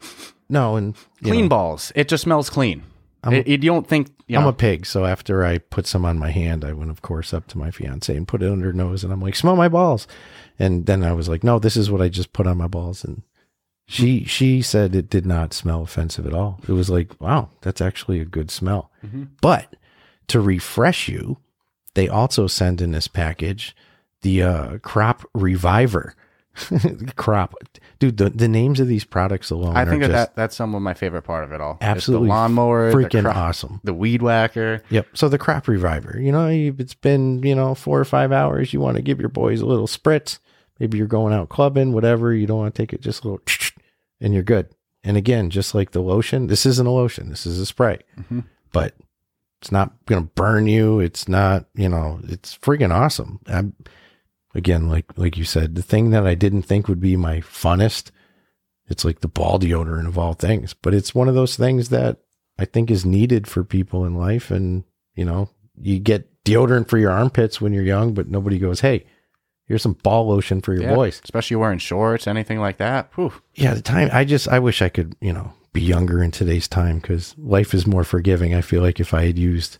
No, 0.49 0.77
and 0.77 0.95
clean 1.23 1.43
know, 1.45 1.49
balls. 1.49 1.93
It 1.95 2.09
just 2.09 2.23
smells 2.25 2.51
clean. 2.51 2.83
I'm 3.25 3.33
It- 3.33 3.49
you 3.49 3.57
don't 3.59 3.87
think 3.89 4.11
you 4.29 4.37
I'm 4.37 4.43
know, 4.45 4.49
a 4.51 4.53
pig, 4.53 4.87
so 4.87 5.05
after 5.05 5.45
I 5.45 5.59
put 5.59 5.87
some 5.87 6.05
on 6.05 6.19
my 6.19 6.31
hand, 6.31 6.65
I 6.65 6.73
went, 6.73 6.91
of 6.91 7.01
course, 7.01 7.33
up 7.33 7.47
to 7.49 7.59
my 7.59 7.71
fiance 7.71 8.15
and 8.15 8.27
put 8.29 8.43
it 8.43 8.51
under 8.51 8.67
her 8.67 8.73
nose, 8.73 9.05
and 9.05 9.13
I'm 9.13 9.21
like, 9.21 9.37
"Smell 9.37 9.55
my 9.57 9.69
balls," 9.69 10.07
and 10.59 10.87
then 10.87 11.03
I 11.05 11.13
was 11.13 11.29
like, 11.29 11.43
"No, 11.45 11.59
this 11.59 11.77
is 11.77 11.91
what 11.91 12.03
I 12.03 12.09
just 12.09 12.33
put 12.33 12.47
on 12.47 12.59
my 12.59 12.67
balls," 12.67 13.05
and 13.05 13.23
she 13.87 14.25
she 14.25 14.63
said 14.63 14.95
it 14.95 15.09
did 15.09 15.25
not 15.25 15.55
smell 15.55 15.83
offensive 15.83 16.27
at 16.27 16.35
all. 16.35 16.61
It 16.69 16.73
was 16.73 16.91
like, 16.91 17.21
"Wow, 17.21 17.51
that's 17.61 17.81
actually 17.81 18.21
a 18.21 18.25
good 18.25 18.51
smell." 18.51 18.91
But 19.41 19.77
to 20.29 20.41
refresh 20.41 21.09
you, 21.09 21.39
they 21.95 22.09
also 22.09 22.47
send 22.47 22.81
in 22.81 22.91
this 22.93 23.09
package 23.09 23.75
the 24.23 24.43
uh, 24.43 24.79
crop 24.79 25.25
reviver. 25.35 26.15
crop, 27.17 27.55
dude. 27.99 28.17
The, 28.17 28.31
the 28.31 28.49
names 28.49 28.81
of 28.81 28.89
these 28.89 29.05
products 29.05 29.51
alone, 29.51 29.77
I 29.77 29.85
think 29.85 30.03
are 30.03 30.09
that, 30.09 30.13
that 30.13 30.35
that's 30.35 30.57
some 30.57 30.75
of 30.75 30.81
my 30.81 30.95
favorite 30.95 31.23
part 31.23 31.45
of 31.45 31.53
it 31.53 31.61
all. 31.61 31.75
It's 31.75 31.85
absolutely 31.85 32.29
the 32.29 32.35
lawnmower, 32.35 32.91
the 32.91 32.97
freaking 32.97 33.23
crop- 33.23 33.37
awesome. 33.37 33.81
the 33.85 33.93
weed 33.93 34.23
whacker. 34.23 34.83
Yep. 34.89 35.09
So 35.13 35.29
the 35.29 35.39
crop 35.39 35.69
reviver, 35.69 36.19
you 36.19 36.33
know, 36.33 36.49
it's 36.49 36.95
been, 36.95 37.43
you 37.43 37.55
know, 37.55 37.75
four 37.75 38.01
or 38.01 38.07
five 38.07 38.33
hours, 38.33 38.73
you 38.73 38.81
want 38.81 38.97
to 38.97 39.03
give 39.03 39.21
your 39.21 39.29
boys 39.29 39.61
a 39.61 39.67
little 39.67 39.87
spritz. 39.87 40.39
Maybe 40.81 40.99
you're 40.99 41.07
going 41.07 41.33
out 41.33 41.51
clubbing, 41.51 41.93
whatever. 41.93 42.35
You 42.35 42.47
don't 42.47 42.59
want 42.59 42.75
to 42.75 42.83
take 42.83 42.93
it 42.93 43.01
just 43.01 43.25
a 43.25 43.29
little, 43.29 43.43
and 44.21 44.33
you're 44.35 44.43
good. 44.43 44.69
And 45.05 45.17
again, 45.17 45.51
just 45.51 45.75
like 45.75 45.93
the 45.93 46.01
lotion, 46.01 46.47
this 46.49 46.67
isn't 46.67 46.87
a 46.87 46.91
lotion. 46.91 47.29
This 47.31 47.47
is 47.47 47.59
a 47.61 47.67
spray, 47.67 47.99
Mhm. 48.19 48.45
but 48.73 48.95
it's 49.63 49.71
not 49.73 49.93
going 50.07 50.23
to 50.23 50.31
burn 50.35 50.67
you. 50.67 51.01
It's 51.01 51.29
not, 51.29 51.67
you 51.75 51.89
know, 51.89 52.21
it's 52.25 52.57
freaking 52.59 52.93
awesome. 52.93 53.39
I'm, 53.47 53.75
again, 54.55 54.89
like, 54.89 55.17
like 55.17 55.37
you 55.37 55.45
said, 55.45 55.75
the 55.75 55.83
thing 55.83 56.11
that 56.11 56.27
I 56.27 56.35
didn't 56.35 56.63
think 56.63 56.89
would 56.89 57.01
be 57.01 57.17
my 57.17 57.41
funnest, 57.41 58.11
it's 58.89 59.05
like 59.05 59.21
the 59.21 59.29
ball 59.29 59.59
deodorant 59.59 60.07
of 60.07 60.19
all 60.19 60.35
things, 60.35 60.75
but 60.75 60.93
it's 60.95 61.15
one 61.15 61.29
of 61.29 61.35
those 61.35 61.57
things 61.57 61.89
that 61.91 62.19
I 62.59 62.65
think 62.65 62.91
is 62.91 63.05
needed 63.07 63.47
for 63.47 63.65
people 63.65 64.05
in 64.05 64.15
life. 64.17 64.51
And, 64.51 64.85
you 65.15 65.25
know, 65.25 65.51
you 65.81 65.99
get 65.99 66.43
deodorant 66.45 66.89
for 66.89 66.99
your 66.99 67.11
armpits 67.11 67.61
when 67.61 67.73
you're 67.73 67.83
young, 67.85 68.13
but 68.15 68.29
nobody 68.29 68.59
goes, 68.59 68.81
Hey, 68.81 69.05
here's 69.67 69.83
some 69.83 69.95
ball 70.03 70.27
lotion 70.29 70.61
for 70.61 70.73
your 70.75 70.83
Yeah, 70.85 70.95
boys. 70.95 71.21
especially 71.25 71.57
wearing 71.57 71.79
shorts, 71.79 72.27
anything 72.27 72.59
like 72.61 72.79
that. 72.79 73.11
Whew. 73.15 73.33
Yeah. 73.55 73.75
The 73.75 73.83
time, 73.83 74.09
I 74.13 74.25
just, 74.25 74.49
I 74.49 74.59
wish 74.59 74.81
I 74.83 74.89
could, 74.89 75.15
you 75.21 75.33
know, 75.33 75.53
be 75.73 75.83
younger 75.83 76.23
in 76.23 76.31
today's 76.31 76.69
time 76.69 76.99
because 77.01 77.35
life 77.39 77.75
is 77.75 77.87
more 77.87 78.05
forgiving. 78.05 78.55
I 78.55 78.61
feel 78.63 78.81
like 78.83 78.99
if 79.01 79.13
I 79.13 79.27
had 79.27 79.39
used 79.39 79.79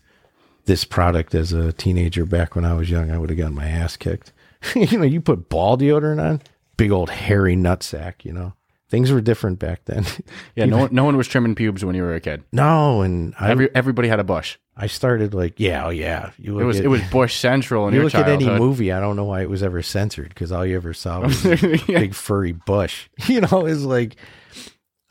this 0.65 0.83
product 0.83 1.33
as 1.33 1.53
a 1.53 1.71
teenager 1.73 2.25
back 2.25 2.55
when 2.55 2.65
I 2.65 2.73
was 2.73 2.89
young, 2.89 3.09
I 3.11 3.17
would 3.17 3.29
have 3.29 3.37
gotten 3.39 3.55
my 3.55 3.67
ass 3.67 3.95
kicked. 3.97 4.33
you 4.75 4.97
know, 4.97 5.05
you 5.05 5.21
put 5.21 5.49
ball 5.49 5.77
deodorant 5.77 6.21
on, 6.21 6.41
big 6.75 6.91
old 6.91 7.09
hairy 7.09 7.55
nutsack, 7.55 8.25
you 8.25 8.33
know, 8.33 8.53
things 8.89 9.11
were 9.11 9.21
different 9.21 9.59
back 9.59 9.85
then. 9.85 10.05
Yeah, 10.55 10.65
no, 10.65 10.77
one- 10.79 10.89
no 10.93 11.03
one 11.05 11.15
was 11.17 11.27
trimming 11.27 11.55
pubes 11.55 11.85
when 11.85 11.95
you 11.95 12.01
were 12.03 12.13
a 12.15 12.19
kid. 12.19 12.43
no. 12.51 13.01
And 13.01 13.33
I, 13.39 13.51
Every 13.51 13.73
everybody 13.75 14.07
had 14.07 14.19
a 14.19 14.23
bush. 14.23 14.57
I 14.79 14.85
started 14.87 15.33
like, 15.33 15.59
yeah, 15.59 15.85
oh 15.87 15.89
yeah. 15.89 16.31
You 16.37 16.59
It 16.59 16.63
was 16.63 16.77
at, 16.79 16.85
it 16.85 16.87
was 16.89 17.01
bush 17.11 17.35
central 17.35 17.87
in 17.87 17.93
you 17.93 18.01
your 18.01 18.05
look 18.05 18.15
at 18.15 18.29
any 18.29 18.47
movie, 18.47 18.91
I 18.91 18.99
don't 18.99 19.15
know 19.15 19.23
why 19.25 19.41
it 19.41 19.49
was 19.49 19.63
ever 19.63 19.81
censored 19.81 20.29
because 20.29 20.51
all 20.51 20.65
you 20.65 20.75
ever 20.75 20.93
saw 20.93 21.21
was 21.23 21.43
a 21.45 21.55
Yeah. 21.87 21.99
big 21.99 22.13
furry 22.13 22.51
bush. 22.51 23.09
You 23.27 23.41
know, 23.41 23.65
is 23.65 23.83
like 23.83 24.15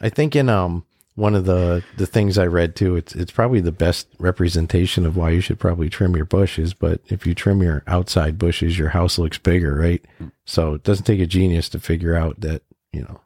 I 0.00 0.08
think 0.08 0.36
in 0.36 0.48
um 0.48 0.84
one 1.16 1.34
of 1.34 1.46
the 1.46 1.82
the 1.96 2.06
things 2.06 2.36
I 2.38 2.46
read 2.46 2.76
too, 2.76 2.94
it's 2.94 3.14
it's 3.16 3.32
probably 3.32 3.60
the 3.60 3.72
best 3.72 4.06
representation 4.18 5.04
of 5.06 5.16
why 5.16 5.30
you 5.30 5.40
should 5.40 5.58
probably 5.58 5.88
trim 5.88 6.14
your 6.14 6.26
bushes. 6.26 6.72
But 6.74 7.00
if 7.08 7.26
you 7.26 7.34
trim 7.34 7.62
your 7.62 7.82
outside 7.86 8.38
bushes, 8.38 8.78
your 8.78 8.90
house 8.90 9.18
looks 9.18 9.38
bigger, 9.38 9.74
right? 9.74 10.04
So 10.44 10.74
it 10.74 10.84
doesn't 10.84 11.06
take 11.06 11.20
a 11.20 11.26
genius 11.26 11.68
to 11.70 11.80
figure 11.80 12.14
out 12.14 12.40
that 12.42 12.62
you 12.92 13.00
know. 13.02 13.20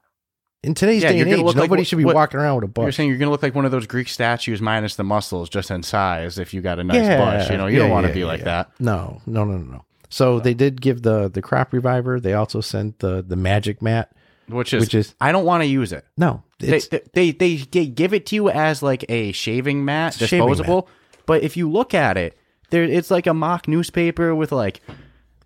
In 0.62 0.74
today's 0.74 1.02
Yeah, 1.02 1.12
day 1.12 1.20
and 1.20 1.30
age, 1.30 1.36
look 1.38 1.46
like 1.46 1.56
nobody 1.56 1.80
what- 1.80 1.86
should 1.86 1.98
be 1.98 2.04
what- 2.04 2.14
walking 2.14 2.38
around 2.38 2.56
with 2.56 2.64
a 2.64 2.68
bush. 2.68 2.82
You're 2.84 2.92
saying 2.92 3.08
you're 3.08 3.18
gonna 3.18 3.30
look 3.30 3.42
like 3.42 3.54
one 3.54 3.64
of 3.64 3.70
those 3.70 3.86
Greek 3.86 4.08
statues 4.08 4.60
minus 4.60 4.96
the 4.96 5.04
muscles, 5.04 5.48
just 5.48 5.70
in 5.70 5.82
size. 5.82 6.38
If 6.38 6.52
you 6.52 6.60
got 6.60 6.78
a 6.78 6.84
nice 6.84 6.98
bush, 6.98 7.50
you 7.50 7.56
know, 7.56 7.66
you 7.66 7.76
yeah, 7.78 7.82
don't 7.84 7.90
want 7.90 8.04
to 8.04 8.08
yeah, 8.10 8.14
be 8.14 8.20
yeah, 8.20 8.26
like 8.26 8.40
yeah. 8.40 8.44
that. 8.44 8.70
No, 8.78 9.22
no, 9.26 9.44
no, 9.44 9.56
no, 9.56 9.72
no. 9.72 9.84
So 10.10 10.38
they 10.38 10.52
did 10.54 10.80
give 10.82 11.02
the 11.02 11.30
the 11.30 11.40
crop 11.40 11.72
reviver. 11.72 12.20
They 12.20 12.34
also 12.34 12.60
sent 12.60 12.98
the 12.98 13.24
the 13.26 13.36
magic 13.36 13.80
mat, 13.80 14.10
Which 14.48 14.74
is, 14.74 14.82
which 14.82 14.94
is 14.94 15.14
I 15.20 15.32
don't 15.32 15.46
want 15.46 15.62
to 15.62 15.66
use 15.66 15.92
it. 15.92 16.04
no, 16.18 16.42
They, 16.58 16.76
it's 16.76 16.88
they, 17.14 17.30
they 17.30 17.56
they 17.56 17.86
give 17.86 18.12
it 18.12 18.26
to 18.26 18.34
you 18.34 18.50
as 18.50 18.82
like 18.82 19.04
a 19.08 19.32
shaving 19.32 19.84
mat, 19.84 20.20
a 20.20 20.26
shaving 20.26 20.46
disposable. 20.48 20.88
But 21.24 21.42
if 21.42 21.56
you 21.56 21.70
look 21.70 21.94
at 21.94 22.18
it, 22.18 22.36
there 22.68 22.82
it's 22.84 23.10
like 23.10 23.26
a 23.26 23.32
mock 23.34 23.66
newspaper 23.66 24.34
with 24.34 24.52
like 24.52 24.80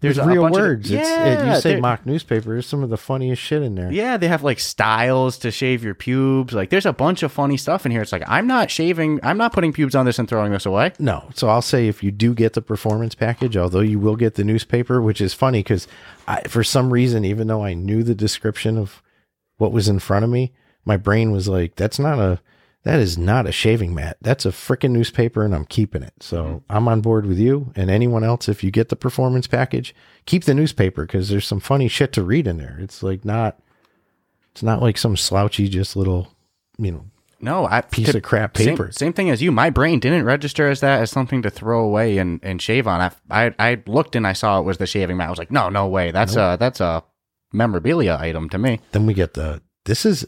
there's 0.04 0.20
real 0.20 0.42
bunch 0.42 0.54
words. 0.54 0.90
Of, 0.90 0.98
it's, 0.98 1.08
yeah, 1.08 1.52
it, 1.52 1.54
you 1.54 1.60
say 1.60 1.80
mock 1.80 2.06
newspaper. 2.06 2.50
There's 2.50 2.66
some 2.66 2.82
of 2.82 2.90
the 2.90 2.96
funniest 2.96 3.42
shit 3.42 3.62
in 3.62 3.74
there. 3.74 3.92
Yeah, 3.92 4.16
they 4.16 4.28
have 4.28 4.42
like 4.42 4.60
styles 4.60 5.38
to 5.38 5.50
shave 5.50 5.82
your 5.82 5.94
pubes. 5.94 6.54
Like 6.54 6.70
there's 6.70 6.86
a 6.86 6.92
bunch 6.92 7.22
of 7.22 7.32
funny 7.32 7.56
stuff 7.56 7.84
in 7.84 7.92
here. 7.92 8.02
It's 8.02 8.12
like 8.12 8.22
I'm 8.26 8.46
not 8.46 8.70
shaving, 8.70 9.20
I'm 9.22 9.38
not 9.38 9.52
putting 9.52 9.72
pubes 9.72 9.94
on 9.94 10.06
this 10.06 10.18
and 10.18 10.28
throwing 10.28 10.52
this 10.52 10.66
away. 10.66 10.92
No, 10.98 11.28
so 11.34 11.48
I'll 11.48 11.62
say 11.62 11.88
if 11.88 12.02
you 12.02 12.10
do 12.10 12.34
get 12.34 12.52
the 12.52 12.62
performance 12.62 13.14
package, 13.14 13.56
although 13.56 13.80
you 13.80 13.98
will 13.98 14.16
get 14.16 14.34
the 14.34 14.44
newspaper, 14.44 15.02
which 15.02 15.20
is 15.20 15.34
funny 15.34 15.60
because 15.60 15.88
for 16.48 16.64
some 16.64 16.92
reason, 16.92 17.24
even 17.24 17.46
though 17.48 17.64
I 17.64 17.74
knew 17.74 18.02
the 18.02 18.14
description 18.14 18.78
of 18.78 19.02
what 19.58 19.72
was 19.72 19.88
in 19.88 19.98
front 19.98 20.24
of 20.24 20.30
me, 20.30 20.52
my 20.84 20.96
brain 20.96 21.30
was 21.32 21.48
like, 21.48 21.76
"That's 21.76 21.98
not 21.98 22.18
a, 22.18 22.40
that 22.84 23.00
is 23.00 23.18
not 23.18 23.46
a 23.46 23.52
shaving 23.52 23.94
mat. 23.94 24.18
That's 24.20 24.46
a 24.46 24.50
freaking 24.50 24.90
newspaper, 24.90 25.44
and 25.44 25.54
I'm 25.54 25.64
keeping 25.64 26.02
it." 26.02 26.14
So 26.20 26.44
mm-hmm. 26.44 26.56
I'm 26.70 26.88
on 26.88 27.00
board 27.00 27.26
with 27.26 27.38
you 27.38 27.72
and 27.74 27.90
anyone 27.90 28.24
else. 28.24 28.48
If 28.48 28.62
you 28.62 28.70
get 28.70 28.88
the 28.90 28.96
performance 28.96 29.46
package, 29.46 29.94
keep 30.26 30.44
the 30.44 30.54
newspaper 30.54 31.04
because 31.06 31.28
there's 31.28 31.46
some 31.46 31.60
funny 31.60 31.88
shit 31.88 32.12
to 32.12 32.22
read 32.22 32.46
in 32.46 32.58
there. 32.58 32.78
It's 32.80 33.02
like 33.02 33.24
not, 33.24 33.58
it's 34.52 34.62
not 34.62 34.80
like 34.82 34.96
some 34.98 35.16
slouchy, 35.16 35.68
just 35.68 35.96
little, 35.96 36.28
you 36.78 36.92
know, 36.92 37.04
No, 37.40 37.66
I 37.66 37.80
piece 37.80 38.12
to- 38.12 38.18
of 38.18 38.22
crap 38.22 38.54
paper. 38.54 38.90
Same, 38.92 39.12
thing 39.12 39.28
as 39.30 39.42
you. 39.42 39.50
My 39.52 39.70
brain 39.70 39.98
didn't 40.00 40.24
register 40.24 40.68
as 40.68 40.80
that 40.80 41.02
as 41.02 41.10
something 41.10 41.42
to 41.42 41.50
throw 41.50 41.84
away 41.84 42.18
and, 42.18 42.40
and 42.42 42.60
shave 42.62 42.86
on. 42.86 43.00
I, 43.00 43.10
I 43.30 43.54
I 43.58 43.82
looked 43.86 44.14
and 44.16 44.26
I 44.26 44.32
saw 44.32 44.58
it 44.60 44.64
was 44.64 44.78
the 44.78 44.86
shaving 44.86 45.16
mat. 45.16 45.26
I 45.26 45.30
was 45.30 45.38
like, 45.38 45.50
no, 45.50 45.68
no 45.68 45.86
way. 45.86 46.10
That's 46.10 46.36
a 46.36 46.56
that's 46.58 46.80
a 46.80 47.02
memorabilia 47.52 48.16
item 48.20 48.48
to 48.50 48.58
me. 48.58 48.80
Then 48.92 49.06
we 49.06 49.14
get 49.14 49.34
the 49.34 49.62
this 49.84 50.04
is 50.06 50.26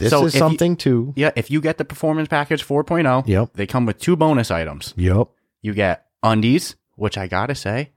this 0.00 0.10
So 0.10 0.24
is 0.26 0.34
if 0.34 0.34
you- 0.34 0.38
something 0.40 0.76
too. 0.76 1.12
Yeah, 1.16 1.30
if 1.36 1.50
you 1.50 1.60
get 1.60 1.78
the 1.78 1.84
performance 1.84 2.28
package 2.28 2.64
4.0, 2.66 3.22
Yep. 3.26 3.50
they 3.54 3.66
come 3.66 3.86
with 3.86 3.98
two 4.00 4.16
bonus 4.16 4.50
items. 4.50 4.92
Yep. 4.96 5.28
You 5.62 5.72
get 5.74 6.06
undies, 6.22 6.74
which 6.96 7.16
I 7.16 7.28
gotta 7.28 7.54
say, 7.54 7.90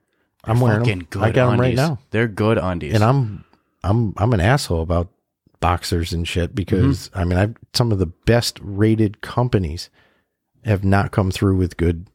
I'm 0.44 0.60
wearing 0.60 0.84
them. 0.84 1.08
good 1.10 1.22
I 1.24 1.32
got 1.32 1.50
them 1.52 1.60
right 1.60 1.76
now, 1.76 2.00
They're 2.12 2.28
good 2.28 2.58
undies. 2.58 2.94
and 2.94 3.04
I'm 3.04 3.46
I'm 3.84 4.14
I'm 4.18 4.34
an 4.34 4.40
asshole 4.42 4.82
about 4.82 5.10
boxers 5.60 6.12
and 6.14 6.28
shit 6.28 6.54
because 6.54 7.10
Mm-hmm. 7.10 7.20
I 7.20 7.24
mean 7.24 7.38
I've 7.40 7.56
some 7.74 7.92
of 7.92 8.00
the 8.00 8.06
best 8.08 8.60
rated 8.62 9.22
companies 9.22 9.90
have 10.66 10.84
not 10.84 11.12
come 11.12 11.32
through 11.32 11.56
with 11.58 11.78
good 11.78 12.08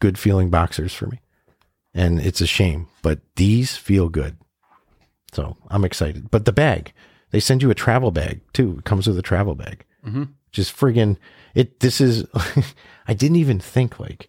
good 0.00 0.18
feeling 0.18 0.50
boxers 0.50 0.92
for 0.94 1.06
me, 1.06 1.20
and 1.94 2.20
it's 2.20 2.40
a 2.40 2.46
shame. 2.46 2.86
But 3.02 3.20
these 3.36 3.76
feel 3.76 4.08
good, 4.08 4.36
so 5.32 5.56
I'm 5.68 5.84
excited. 5.84 6.30
But 6.30 6.44
the 6.44 6.52
bag, 6.52 6.92
they 7.30 7.40
send 7.40 7.62
you 7.62 7.70
a 7.70 7.74
travel 7.74 8.10
bag 8.10 8.40
too. 8.52 8.76
It 8.78 8.84
comes 8.84 9.06
with 9.06 9.18
a 9.18 9.22
travel 9.22 9.54
bag. 9.54 9.84
Mhm. 10.06 10.28
Just 10.52 10.76
friggin' 10.76 11.16
it. 11.54 11.80
This 11.80 12.00
is 12.00 12.24
I 13.06 13.14
didn't 13.14 13.36
even 13.36 13.58
think 13.60 13.98
like. 14.00 14.28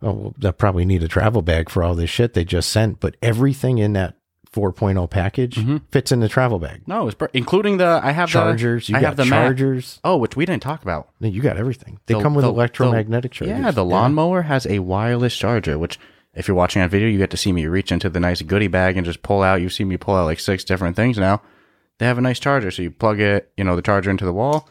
Oh, 0.00 0.12
well, 0.12 0.34
I 0.44 0.52
probably 0.52 0.84
need 0.84 1.02
a 1.02 1.08
travel 1.08 1.42
bag 1.42 1.68
for 1.68 1.82
all 1.82 1.94
this 1.96 2.08
shit 2.10 2.32
they 2.34 2.44
just 2.44 2.70
sent, 2.70 3.00
but 3.00 3.16
everything 3.20 3.78
in 3.78 3.94
that 3.94 4.14
4.0 4.52 5.10
package 5.10 5.56
Mhm. 5.56 5.82
fits 5.90 6.12
in 6.12 6.20
the 6.20 6.28
travel 6.28 6.58
bag. 6.60 6.82
no, 6.86 7.08
it's 7.08 7.16
including 7.34 7.78
the 7.78 8.00
I 8.02 8.12
have 8.12 8.28
Chargers, 8.30 8.86
The, 8.86 8.92
you 8.92 8.98
I 8.98 9.00
got 9.00 9.06
have 9.08 9.16
the 9.16 9.24
chargers. 9.24 9.98
Oh, 10.04 10.16
which 10.16 10.36
we 10.36 10.46
didn't 10.46 10.62
talk 10.62 10.82
about. 10.82 11.08
No, 11.20 11.28
you 11.28 11.42
got 11.42 11.56
everything. 11.56 11.98
They 12.06 12.14
The- 12.14 12.20
come 12.22 12.34
with 12.34 12.44
the- 12.44 12.48
electromagnetic 12.50 13.32
chargers. 13.32 13.58
Yeah, 13.58 13.70
the 13.72 13.84
lawnmower 13.84 14.42
has 14.42 14.66
a 14.66 14.78
wireless 14.78 15.36
charger, 15.36 15.76
which 15.78 15.98
if 16.32 16.46
you're 16.46 16.56
watching 16.56 16.80
on 16.80 16.88
video, 16.88 17.08
you 17.08 17.18
get 17.18 17.30
to 17.30 17.36
see 17.36 17.52
me 17.52 17.66
reach 17.66 17.90
into 17.90 18.08
the 18.08 18.20
nice 18.20 18.40
goodie 18.42 18.68
bag 18.68 18.96
and 18.96 19.04
just 19.04 19.22
pull 19.22 19.42
out. 19.42 19.60
You 19.60 19.68
see 19.68 19.84
me 19.84 19.96
pull 19.96 20.14
out 20.14 20.24
like 20.26 20.38
six 20.40 20.62
different 20.64 20.94
things 20.94 21.18
now. 21.18 21.42
They 21.98 22.06
have 22.06 22.18
a 22.18 22.20
nice 22.20 22.38
charger, 22.38 22.70
so 22.70 22.82
you 22.82 22.90
plug 22.90 23.20
it, 23.20 23.50
you 23.56 23.64
know, 23.64 23.74
the 23.76 23.82
charger 23.82 24.10
into 24.10 24.24
the 24.24 24.32
wall. 24.32 24.68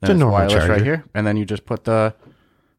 Then 0.00 0.12
a 0.12 0.14
normal 0.14 0.38
wireless 0.38 0.68
right 0.68 0.82
here, 0.82 1.04
and 1.14 1.26
then 1.26 1.36
you 1.36 1.44
just 1.44 1.66
put 1.66 1.84
the 1.84 2.14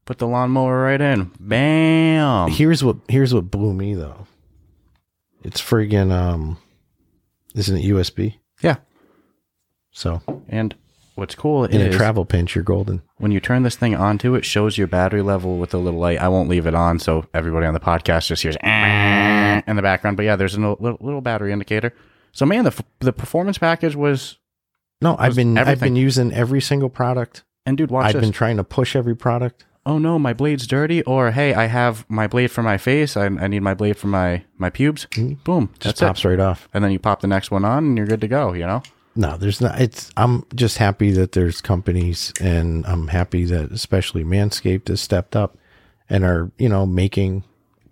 put 0.06 0.20
the 0.20 0.28
lawnmower 0.28 0.82
right 0.84 1.02
in. 1.02 1.32
Bam. 1.40 2.50
Here's 2.50 2.82
what 2.84 2.96
here's 3.10 3.34
what 3.34 3.52
blew 3.52 3.74
me 3.74 3.94
though. 3.94 4.26
It's 5.44 5.62
friggin' 5.62 6.12
um, 6.12 6.58
isn't 7.56 7.76
it 7.78 7.84
USB? 7.86 8.36
Yeah. 8.62 8.78
So 9.92 10.22
And 10.48 10.76
what's 11.16 11.36
cool 11.36 11.66
in 11.66 11.82
a 11.82 11.92
travel 11.92 12.24
pinch, 12.24 12.56
you're 12.56 12.64
golden. 12.64 13.02
when 13.18 13.32
you 13.32 13.40
turn 13.42 13.64
this 13.64 13.76
thing 13.76 13.96
onto, 13.96 14.36
it 14.36 14.46
shows 14.46 14.78
your 14.78 14.88
battery 14.88 15.22
level 15.22 15.58
with 15.58 15.74
a 15.74 15.78
little 15.78 16.00
light. 16.00 16.20
I 16.20 16.30
won't 16.30 16.48
leave 16.50 16.68
it 16.68 16.76
on, 16.76 17.00
so 17.00 17.26
everybody 17.34 17.66
on 17.66 17.74
the 17.74 17.80
podcast 17.82 18.28
just 18.28 18.44
hears 18.44 18.56
"Eh" 18.62 19.62
in 19.68 19.76
the 19.76 19.82
background. 19.82 20.16
But 20.16 20.24
yeah, 20.24 20.38
there's 20.38 20.56
a 20.56 20.60
little, 20.62 20.98
little 21.02 21.22
battery 21.22 21.52
indicator. 21.52 21.94
So 22.32 22.46
man, 22.46 22.64
the 22.66 22.84
the 23.00 23.14
performance 23.14 23.58
package 23.58 23.96
was. 23.96 24.38
No, 25.02 25.16
I've 25.18 25.36
been 25.36 25.58
I've 25.58 25.80
been 25.80 25.96
using 25.96 26.34
every 26.34 26.60
single 26.62 26.90
product. 26.90 27.44
And 27.66 27.78
dude, 27.78 27.90
watch 27.92 28.08
I've 28.08 28.14
this. 28.14 28.22
been 28.22 28.32
trying 28.34 28.58
to 28.58 28.64
push 28.64 28.96
every 28.96 29.16
product. 29.16 29.64
oh 29.86 29.98
no, 29.98 30.20
my 30.20 30.34
blade's 30.34 30.68
dirty. 30.68 31.02
Or 31.04 31.32
hey, 31.32 31.54
I 31.54 31.66
have 31.68 32.06
my 32.10 32.28
blade 32.28 32.52
for 32.52 32.64
my 32.64 32.78
face. 32.78 33.16
I, 33.16 33.26
I 33.26 33.48
need 33.48 33.62
my 33.62 33.74
blade 33.74 33.96
for 33.98 34.08
my 34.08 34.44
my 34.58 34.70
pubes. 34.70 35.06
Mm-hmm. 35.12 35.36
Boom, 35.46 35.70
Just 35.80 35.84
that's 35.84 36.02
it. 36.02 36.06
pops 36.06 36.26
right 36.26 36.40
off. 36.40 36.68
And 36.74 36.84
then 36.84 36.92
you 36.92 37.00
pop 37.00 37.22
the 37.22 37.28
next 37.28 37.50
one 37.52 37.64
on, 37.64 37.86
and 37.86 37.98
you're 37.98 38.08
good 38.08 38.22
to 38.22 38.28
go. 38.28 38.54
You 38.54 38.66
know. 38.66 38.84
No, 39.16 39.38
there's 39.38 39.62
not. 39.62 39.80
It's. 39.80 40.12
I'm 40.18 40.46
just 40.54 40.78
happy 40.78 41.12
that 41.12 41.32
there's 41.32 41.62
companies, 41.62 42.34
and 42.42 42.86
I'm 42.86 43.08
happy 43.08 43.46
that 43.46 43.72
especially 43.72 44.24
Manscaped 44.24 44.88
has 44.90 45.00
stepped 45.02 45.36
up 45.36 45.58
and 46.10 46.24
are 46.26 46.52
you 46.58 46.68
know 46.70 46.86
making 46.86 47.44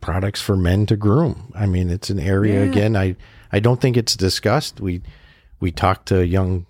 products 0.01 0.41
for 0.41 0.58
men 0.58 0.86
to 0.88 0.96
groom. 0.96 1.51
I 1.56 1.65
mean, 1.67 1.89
it's 1.89 2.10
an 2.10 2.20
area 2.20 2.63
again. 2.63 2.96
I 2.98 3.15
I 3.51 3.60
don't 3.60 3.82
think 3.82 3.98
it's 3.98 4.16
discussed. 4.16 4.80
We 4.80 5.01
we 5.60 5.72
talk 5.72 6.06
to 6.06 6.25
young 6.25 6.66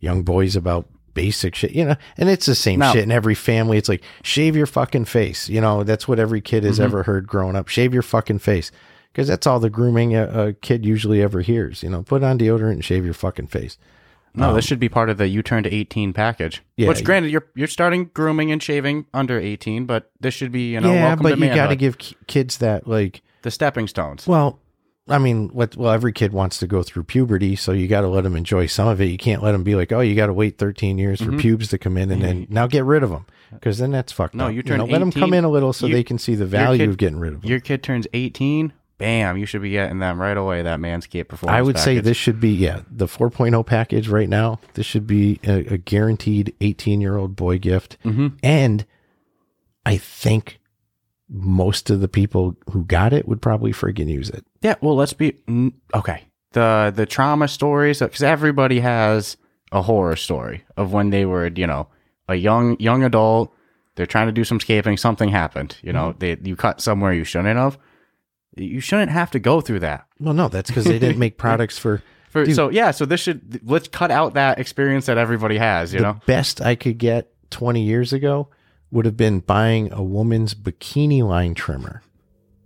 young 0.00 0.22
boys 0.22 0.56
about 0.56 0.86
basic 1.14 1.54
shit, 1.54 1.72
you 1.72 1.84
know, 1.84 1.96
and 2.16 2.28
it's 2.28 2.46
the 2.46 2.54
same 2.54 2.80
No. 2.80 2.92
shit 2.92 3.02
in 3.02 3.12
every 3.12 3.34
family. 3.34 3.78
It's 3.78 3.88
like 3.88 4.02
shave 4.22 4.56
your 4.56 4.66
fucking 4.66 5.06
face. 5.06 5.48
You 5.48 5.60
know, 5.60 5.84
that's 5.84 6.08
what 6.08 6.18
every 6.18 6.40
kid 6.40 6.64
has 6.64 6.76
mm-hmm. 6.76 6.84
ever 6.84 7.02
heard 7.04 7.26
growing 7.26 7.56
up. 7.56 7.68
Shave 7.68 7.92
your 7.92 8.02
fucking 8.02 8.38
face. 8.38 8.70
Because 9.12 9.26
that's 9.26 9.46
all 9.46 9.58
the 9.58 9.70
grooming 9.70 10.14
a, 10.14 10.28
a 10.28 10.52
kid 10.52 10.86
usually 10.86 11.20
ever 11.20 11.40
hears. 11.40 11.82
You 11.82 11.90
know, 11.90 12.02
put 12.02 12.22
on 12.22 12.38
deodorant 12.38 12.72
and 12.72 12.84
shave 12.84 13.04
your 13.04 13.14
fucking 13.14 13.48
face. 13.48 13.76
No, 14.34 14.54
this 14.54 14.64
um, 14.64 14.68
should 14.68 14.78
be 14.78 14.88
part 14.88 15.10
of 15.10 15.18
the 15.18 15.26
you 15.26 15.42
turn 15.42 15.64
to 15.64 15.74
18 15.74 16.12
package. 16.12 16.62
Yeah. 16.76 16.88
Which, 16.88 17.02
granted, 17.02 17.32
you're 17.32 17.46
you're 17.56 17.66
starting 17.66 18.10
grooming 18.14 18.52
and 18.52 18.62
shaving 18.62 19.06
under 19.12 19.38
18, 19.38 19.86
but 19.86 20.10
this 20.20 20.34
should 20.34 20.52
be 20.52 20.72
you 20.72 20.80
know 20.80 20.92
yeah, 20.92 21.16
but 21.16 21.38
you 21.38 21.48
got 21.48 21.68
to 21.68 21.76
give 21.76 21.98
ki- 21.98 22.16
kids 22.28 22.58
that 22.58 22.86
like. 22.86 23.22
the 23.42 23.50
stepping 23.50 23.88
stones. 23.88 24.28
Well, 24.28 24.60
I 25.10 25.18
mean, 25.18 25.48
what? 25.48 25.76
Well, 25.76 25.90
every 25.92 26.12
kid 26.12 26.32
wants 26.32 26.58
to 26.60 26.66
go 26.66 26.82
through 26.82 27.04
puberty, 27.04 27.56
so 27.56 27.72
you 27.72 27.88
got 27.88 28.02
to 28.02 28.08
let 28.08 28.22
them 28.24 28.36
enjoy 28.36 28.66
some 28.66 28.88
of 28.88 29.00
it. 29.00 29.06
You 29.06 29.18
can't 29.18 29.42
let 29.42 29.52
them 29.52 29.62
be 29.64 29.74
like, 29.74 29.90
oh, 29.92 30.00
you 30.00 30.14
got 30.14 30.26
to 30.26 30.32
wait 30.32 30.56
13 30.58 30.98
years 30.98 31.20
Mm-hmm. 31.20 31.36
for 31.36 31.40
pubes 31.42 31.68
to 31.68 31.78
come 31.78 31.96
in, 31.96 32.10
and 32.10 32.22
then 32.22 32.46
now 32.48 32.66
get 32.66 32.84
rid 32.84 33.02
of 33.02 33.10
them 33.10 33.26
because 33.52 33.78
then 33.78 33.90
that's 33.90 34.12
fucked 34.12 34.34
No, 34.34 34.46
up. 34.46 34.54
you 34.54 34.62
turn 34.62 34.78
know, 34.78 34.84
let 34.84 35.00
them 35.00 35.10
come 35.12 35.34
in 35.34 35.42
a 35.44 35.48
little 35.50 35.72
so 35.72 35.86
you- 35.88 35.94
they 35.94 36.04
can 36.04 36.16
see 36.18 36.34
the 36.36 36.46
value 36.46 36.78
kid- 36.84 36.88
of 36.90 36.96
getting 36.98 37.18
rid 37.18 37.32
of 37.34 37.42
them. 37.42 37.50
Your 37.50 37.58
kid 37.60 37.82
turns 37.82 38.06
18, 38.14 38.72
bam, 38.98 39.36
you 39.36 39.46
should 39.46 39.62
be 39.62 39.70
getting 39.70 39.98
them 39.98 40.20
right 40.20 40.36
away. 40.36 40.62
That 40.62 40.78
Manscaped 40.78 41.26
performance. 41.26 41.58
I 41.58 41.62
would 41.62 41.78
say 41.78 41.98
this 41.98 42.16
should 42.16 42.38
be 42.38 42.50
yeah 42.50 42.82
the 42.90 43.06
4.0 43.06 43.66
package 43.66 44.08
right 44.08 44.28
now. 44.28 44.60
This 44.74 44.86
should 44.86 45.06
be 45.08 45.40
a, 45.44 45.74
a 45.74 45.78
guaranteed 45.78 46.54
18 46.60 47.00
year 47.00 47.16
old 47.16 47.34
boy 47.34 47.58
gift, 47.58 47.96
Mm-hmm. 48.04 48.28
and 48.44 48.86
I 49.84 49.96
think 49.96 50.59
most 51.30 51.90
of 51.90 52.00
the 52.00 52.08
people 52.08 52.56
who 52.70 52.84
got 52.84 53.12
it 53.12 53.28
would 53.28 53.40
probably 53.40 53.72
friggin' 53.72 54.08
use 54.08 54.28
it. 54.28 54.44
Yeah, 54.62 54.74
well, 54.80 54.96
let's 54.96 55.12
be 55.12 55.36
okay. 55.94 56.24
The 56.52 56.92
the 56.94 57.06
trauma 57.06 57.46
stories 57.46 58.02
uh, 58.02 58.06
because 58.06 58.24
everybody 58.24 58.80
has 58.80 59.36
a 59.70 59.82
horror 59.82 60.16
story 60.16 60.64
of 60.76 60.92
when 60.92 61.10
they 61.10 61.24
were 61.24 61.46
you 61.46 61.66
know 61.66 61.86
a 62.28 62.34
young 62.34 62.78
young 62.80 63.04
adult. 63.04 63.54
They're 63.94 64.06
trying 64.06 64.26
to 64.26 64.32
do 64.32 64.44
some 64.44 64.58
scaping. 64.60 64.96
Something 64.96 65.28
happened. 65.28 65.76
You 65.82 65.92
know, 65.92 66.10
mm-hmm. 66.10 66.18
they 66.18 66.36
you 66.42 66.56
cut 66.56 66.80
somewhere 66.80 67.12
you 67.12 67.24
shouldn't 67.24 67.56
have. 67.56 67.78
You 68.56 68.80
shouldn't 68.80 69.12
have 69.12 69.30
to 69.30 69.38
go 69.38 69.60
through 69.60 69.80
that. 69.80 70.06
Well, 70.18 70.34
no, 70.34 70.48
that's 70.48 70.70
because 70.70 70.84
they 70.84 70.98
didn't 70.98 71.18
make 71.18 71.38
products 71.38 71.78
for 71.78 72.02
For, 72.30 72.52
so 72.52 72.70
yeah, 72.70 72.90
so 72.90 73.04
this 73.06 73.20
should 73.20 73.60
let's 73.68 73.86
cut 73.86 74.10
out 74.10 74.34
that 74.34 74.58
experience 74.58 75.06
that 75.06 75.18
everybody 75.18 75.58
has. 75.58 75.94
You 75.94 76.00
know 76.00 76.20
best 76.26 76.60
I 76.60 76.74
could 76.74 76.98
get 76.98 77.32
20 77.50 77.82
years 77.82 78.12
ago 78.12 78.48
would 78.90 79.04
have 79.04 79.16
been 79.16 79.40
buying 79.40 79.92
a 79.92 80.02
woman's 80.02 80.54
bikini 80.54 81.22
line 81.22 81.54
trimmer. 81.54 82.02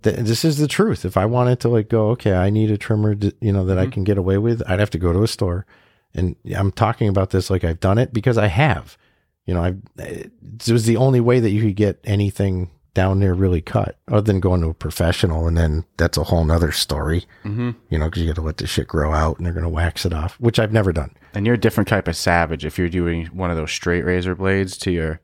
Th- 0.03 0.15
This 0.17 0.43
is 0.45 0.57
the 0.57 0.67
truth. 0.67 1.05
If 1.05 1.17
I 1.17 1.25
wanted 1.25 1.59
to 1.61 1.69
like 1.69 1.89
go, 1.89 2.09
okay, 2.11 2.33
I 2.33 2.49
need 2.49 2.71
a 2.71 2.77
trimmer, 2.77 3.15
to, 3.15 3.33
you 3.41 3.51
know, 3.51 3.65
that 3.65 3.77
I 3.77 3.87
can 3.87 4.03
get 4.03 4.17
away 4.17 4.37
with, 4.37 4.61
I'd 4.67 4.79
have 4.79 4.89
to 4.91 4.99
go 4.99 5.13
to 5.13 5.23
a 5.23 5.27
store. 5.27 5.65
And 6.13 6.35
I'm 6.55 6.71
talking 6.71 7.09
about 7.09 7.31
this 7.31 7.49
like 7.49 7.63
I've 7.63 7.79
done 7.79 7.97
it 7.97 8.13
because 8.13 8.37
I 8.37 8.47
have. 8.47 8.97
You 9.45 9.53
know, 9.53 9.61
I 9.63 9.75
it 10.01 10.31
was 10.69 10.85
the 10.85 10.97
only 10.97 11.19
way 11.19 11.39
that 11.39 11.51
you 11.51 11.61
could 11.61 11.75
get 11.75 11.99
anything 12.03 12.71
down 12.95 13.19
there 13.19 13.35
really 13.35 13.59
cut, 13.61 13.97
other 14.07 14.21
than 14.21 14.39
going 14.39 14.61
to 14.61 14.69
a 14.69 14.73
professional, 14.73 15.47
and 15.47 15.57
then 15.57 15.83
that's 15.97 16.17
a 16.17 16.23
whole 16.23 16.45
nother 16.45 16.71
story. 16.71 17.25
Mm-hmm. 17.43 17.71
You 17.89 17.99
know, 17.99 18.05
because 18.05 18.21
you 18.21 18.27
got 18.29 18.35
to 18.37 18.41
let 18.41 18.57
the 18.57 18.65
shit 18.67 18.87
grow 18.87 19.11
out, 19.11 19.37
and 19.37 19.45
they're 19.45 19.53
going 19.53 19.63
to 19.65 19.69
wax 19.69 20.05
it 20.05 20.13
off, 20.13 20.39
which 20.39 20.57
I've 20.57 20.71
never 20.71 20.93
done. 20.93 21.11
and 21.33 21.45
you're 21.45 21.55
a 21.55 21.59
different 21.59 21.89
type 21.89 22.07
of 22.07 22.15
savage 22.15 22.65
if 22.65 22.79
you're 22.79 22.87
doing 22.89 23.25
one 23.27 23.51
of 23.51 23.57
those 23.57 23.71
straight 23.71 24.05
razor 24.05 24.33
blades 24.33 24.77
to 24.77 24.91
your. 24.91 25.19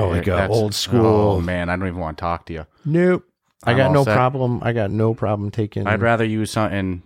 Oh, 0.00 0.08
like 0.08 0.26
a 0.26 0.30
that's- 0.30 0.50
old 0.56 0.74
school- 0.74 1.06
Oh 1.36 1.40
man, 1.40 1.68
I 1.68 1.76
don't 1.76 1.88
even 1.88 2.00
want 2.00 2.18
to 2.18 2.20
talk 2.22 2.46
to 2.46 2.52
you. 2.52 2.66
Nope. 2.84 3.24
I 3.64 3.70
I'm 3.72 3.76
got 3.76 3.86
all 3.88 3.92
no 3.94 4.04
set. 4.04 4.16
problem. 4.16 4.60
I 4.62 4.72
got 4.72 4.90
no 4.90 5.14
problem 5.14 5.50
taking. 5.50 5.86
I'd 5.86 6.00
rather 6.02 6.24
use 6.24 6.50
something 6.50 7.02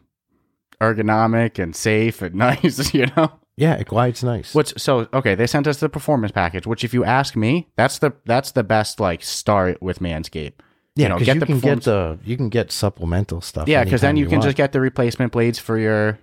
ergonomic 0.81 1.63
and 1.63 1.75
safe 1.75 2.23
and 2.23 2.35
nice. 2.47 2.95
You 2.95 3.07
know. 3.17 3.33
yeah, 3.57 3.75
it 3.75 3.87
glides 3.89 4.23
nice. 4.25 4.55
What's 4.55 4.81
so 4.83 5.09
okay? 5.13 5.35
They 5.35 5.47
sent 5.47 5.67
us 5.67 5.79
the 5.81 5.89
performance 5.89 6.33
package, 6.33 6.67
which, 6.67 6.85
if 6.85 6.95
you 6.95 7.05
ask 7.05 7.37
me, 7.37 7.69
that's 7.77 7.99
the 7.99 8.13
that's 8.25 8.53
the 8.53 8.65
best 8.65 9.01
like 9.01 9.23
start 9.23 9.83
with 9.83 9.99
Manscaped. 9.99 10.53
yeah, 10.95 11.05
you 11.05 11.09
know, 11.11 11.19
get 11.19 11.35
you 11.35 11.41
the 11.41 11.47
can 11.47 11.55
get 11.57 11.61
performance- 11.83 11.85
the 11.85 12.19
you 12.25 12.37
can 12.37 12.49
get 12.49 12.73
supplemental 12.73 13.41
stuff. 13.41 13.69
Yeah, 13.69 13.85
because 13.85 14.01
then 14.01 14.17
you 14.17 14.25
can 14.27 14.37
want. 14.39 14.45
just 14.45 14.57
get 14.57 14.73
the 14.73 14.81
replacement 14.81 15.33
blades 15.33 15.59
for 15.59 15.79
your 15.79 16.19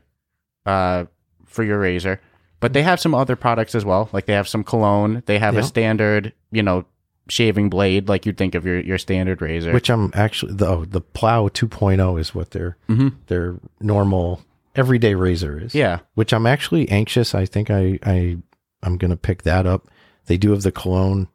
uh 0.66 1.06
for 1.46 1.64
your 1.64 1.80
razor. 1.80 2.20
But 2.64 2.74
they 2.74 2.82
have 2.84 3.00
some 3.00 3.14
other 3.14 3.36
products 3.36 3.76
as 3.76 3.86
well. 3.86 4.10
Like 4.12 4.26
they 4.26 4.34
have 4.34 4.48
some 4.48 4.64
cologne. 4.64 5.22
They 5.28 5.38
have 5.38 5.54
Yeah. 5.54 5.60
a 5.60 5.64
standard, 5.64 6.34
you 6.52 6.64
know, 6.64 6.86
shaving 7.30 7.70
blade 7.70 8.10
like 8.10 8.26
you'd 8.26 8.38
think 8.38 8.56
of 8.56 8.66
your 8.66 8.80
your 8.82 8.98
standard 8.98 9.42
razor. 9.42 9.72
which 9.74 9.90
I'm 9.90 10.12
actually 10.14 10.54
the 10.54 10.68
oh, 10.68 10.86
the 10.86 11.00
Plow 11.02 11.48
2.0 11.48 12.18
is 12.20 12.34
what 12.36 12.52
their 12.52 12.76
Mhm. 12.90 13.14
their 13.28 13.56
normal 13.80 14.42
everyday 14.76 15.14
razor 15.16 15.58
is. 15.60 15.74
yeah. 15.76 16.00
which 16.16 16.34
I'm 16.34 16.46
actually 16.48 16.90
anxious. 16.90 17.34
I 17.36 17.46
think 17.46 17.70
I 17.70 18.00
I 18.04 18.38
I'm 18.82 18.98
gonna 18.98 19.16
pick 19.16 19.44
that 19.44 19.66
up. 19.66 19.88
They 20.26 20.38
do 20.38 20.52
have 20.52 20.64
the 20.64 20.72
cologne, 20.72 21.28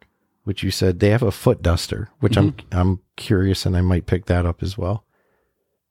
which 0.45 0.62
you 0.62 0.71
said 0.71 1.01
they 1.01 1.11
have 1.11 1.23
a 1.23 1.31
foot 1.31 1.62
duster, 1.62 2.09
which 2.21 2.37
I'm 2.37 2.53
Mm-hmm. 2.53 2.79
I'm 2.79 3.01
curious 3.17 3.64
and 3.67 3.77
I 3.77 3.81
might 3.81 4.07
pick 4.07 4.27
that 4.27 4.45
up 4.45 4.62
as 4.62 4.77
well. 4.77 5.05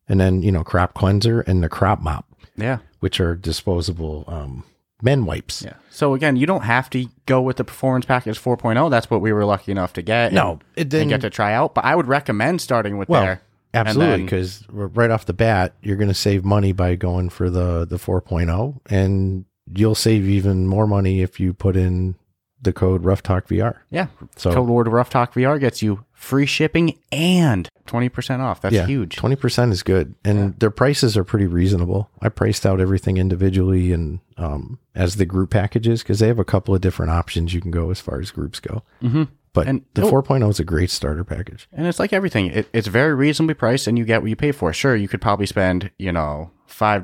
And 0.09 0.19
then 0.19 0.41
you 0.43 0.51
know 0.51 0.63
crop 0.63 0.93
cleanser 0.93 1.41
and 1.41 1.63
the 1.63 1.69
crop 1.69 2.01
mop. 2.01 2.25
Yeah. 2.55 2.79
which 2.99 3.19
are 3.19 3.35
disposable 3.35 4.23
um, 4.27 4.63
men 5.01 5.25
wipes. 5.25 5.63
Yeah. 5.63 5.73
So 5.89 6.13
again, 6.13 6.35
you 6.35 6.45
don't 6.45 6.63
have 6.63 6.89
to 6.91 7.07
go 7.25 7.41
with 7.41 7.57
the 7.57 7.63
performance 7.63 8.05
package 8.05 8.39
4.0. 8.39 8.89
That's 8.89 9.09
what 9.09 9.21
we 9.21 9.31
were 9.31 9.45
lucky 9.45 9.71
enough 9.71 9.93
to 9.93 10.01
get. 10.01 10.33
No, 10.33 10.51
and, 10.51 10.63
it 10.75 10.89
didn't. 10.89 11.09
get 11.09 11.21
to 11.21 11.29
try 11.29 11.53
out. 11.53 11.75
But 11.75 11.85
I 11.85 11.95
would 11.95 12.07
recommend 12.07 12.61
starting 12.61 12.97
with 12.97 13.09
well, 13.09 13.21
there. 13.21 13.41
absolutely, 13.73 14.23
because 14.23 14.65
right 14.69 15.11
off 15.11 15.25
the 15.25 15.33
bat, 15.33 15.73
you're 15.81 15.97
going 15.97 16.07
to 16.07 16.13
save 16.13 16.45
money 16.45 16.71
by 16.71 16.95
going 16.95 17.29
for 17.29 17.49
the 17.49 17.85
the 17.85 17.97
4.0, 17.97 18.79
and 18.89 19.45
you'll 19.73 19.95
save 19.95 20.27
even 20.27 20.67
more 20.67 20.87
money 20.87 21.21
if 21.21 21.39
you 21.39 21.53
put 21.53 21.75
in 21.75 22.15
the 22.61 22.73
code 22.73 23.03
Ruff 23.05 23.21
Talk 23.21 23.47
VR. 23.47 23.77
Yeah. 23.89 24.07
So 24.35 24.53
Code 24.53 24.67
word 24.69 24.87
Ruff 24.87 25.09
Talk 25.09 25.33
VR 25.33 25.59
gets 25.59 25.81
you 25.81 26.03
free 26.11 26.45
shipping 26.47 26.97
and 27.11 27.69
20% 27.87 28.39
off. 28.39 28.61
That's 28.61 28.73
yeah, 28.73 28.85
huge. 28.87 29.15
Twenty 29.15 29.35
percent 29.35 29.71
is 29.71 29.83
good, 29.83 30.15
and 30.25 30.57
their 30.59 30.71
prices 30.71 31.15
are 31.15 31.23
pretty 31.23 31.45
reasonable. 31.47 32.09
I 32.21 32.29
priced 32.29 32.65
out 32.65 32.79
everything 32.81 33.17
individually 33.17 33.93
and 33.93 34.19
um, 34.37 34.79
as 34.95 35.15
the 35.17 35.25
group 35.25 35.51
packages 35.51 36.01
because 36.03 36.19
they 36.19 36.27
have 36.27 36.39
a 36.39 36.43
couple 36.45 36.73
of 36.73 36.81
different 36.81 37.11
options 37.11 37.53
you 37.53 37.61
can 37.61 37.71
go 37.71 37.91
as 37.91 37.99
far 38.01 38.19
as 38.19 38.31
groups 38.31 38.59
go. 38.59 38.81
hmm 39.01 39.23
But 39.53 39.67
And- 39.67 39.83
the 39.93 40.03
oh. 40.03 40.11
4.0 40.11 40.49
is 40.49 40.59
a 40.59 40.63
great 40.63 40.89
starter 40.89 41.23
package. 41.23 41.67
And 41.71 41.85
it's 41.87 41.99
like 41.99 42.13
everything. 42.13 42.47
It, 42.47 42.67
it's 42.73 42.87
very 42.87 43.13
reasonably 43.15 43.53
priced 43.55 43.87
and 43.87 43.97
you 43.97 44.05
get 44.05 44.21
what 44.21 44.29
you 44.29 44.35
pay 44.35 44.51
for. 44.51 44.73
Sure, 44.73 44.95
you 44.95 45.07
could 45.07 45.21
probably 45.21 45.45
spend, 45.45 45.89
you 45.97 46.11
know, 46.11 46.51
$5. 46.69 47.03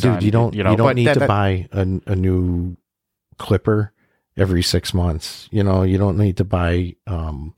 Dude, 0.00 0.04
on, 0.10 0.20
you 0.22 0.30
don't 0.30 0.54
you, 0.54 0.62
know, 0.64 0.76
don't 0.76 0.94
need 0.94 1.06
that- 1.06 1.14
to 1.14 1.20
that- 1.20 1.28
buy 1.28 1.68
a, 1.72 1.80
a 2.06 2.16
new 2.16 2.76
clipper 3.38 3.92
every 4.36 4.62
six 4.62 4.92
months. 4.94 5.48
You 5.50 5.62
know, 5.62 5.82
you 5.82 5.98
don't 5.98 6.16
need 6.18 6.36
to 6.38 6.44
buy 6.44 6.94
um, 7.06 7.54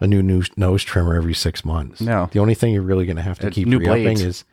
a 0.00 0.06
new, 0.06 0.22
new 0.22 0.42
nose 0.56 0.82
trimmer 0.84 1.14
every 1.14 1.34
six 1.34 1.64
months. 1.64 2.00
No. 2.00 2.28
the 2.32 2.38
only 2.40 2.54
thing 2.54 2.72
you're 2.72 2.82
really 2.82 3.06
going 3.06 3.16
to 3.16 3.22
have 3.22 3.38
to 3.40 3.48
It's 3.48 3.54
keep 3.54 3.68
new 3.68 3.80
blades. 3.80 4.22
is 4.22 4.44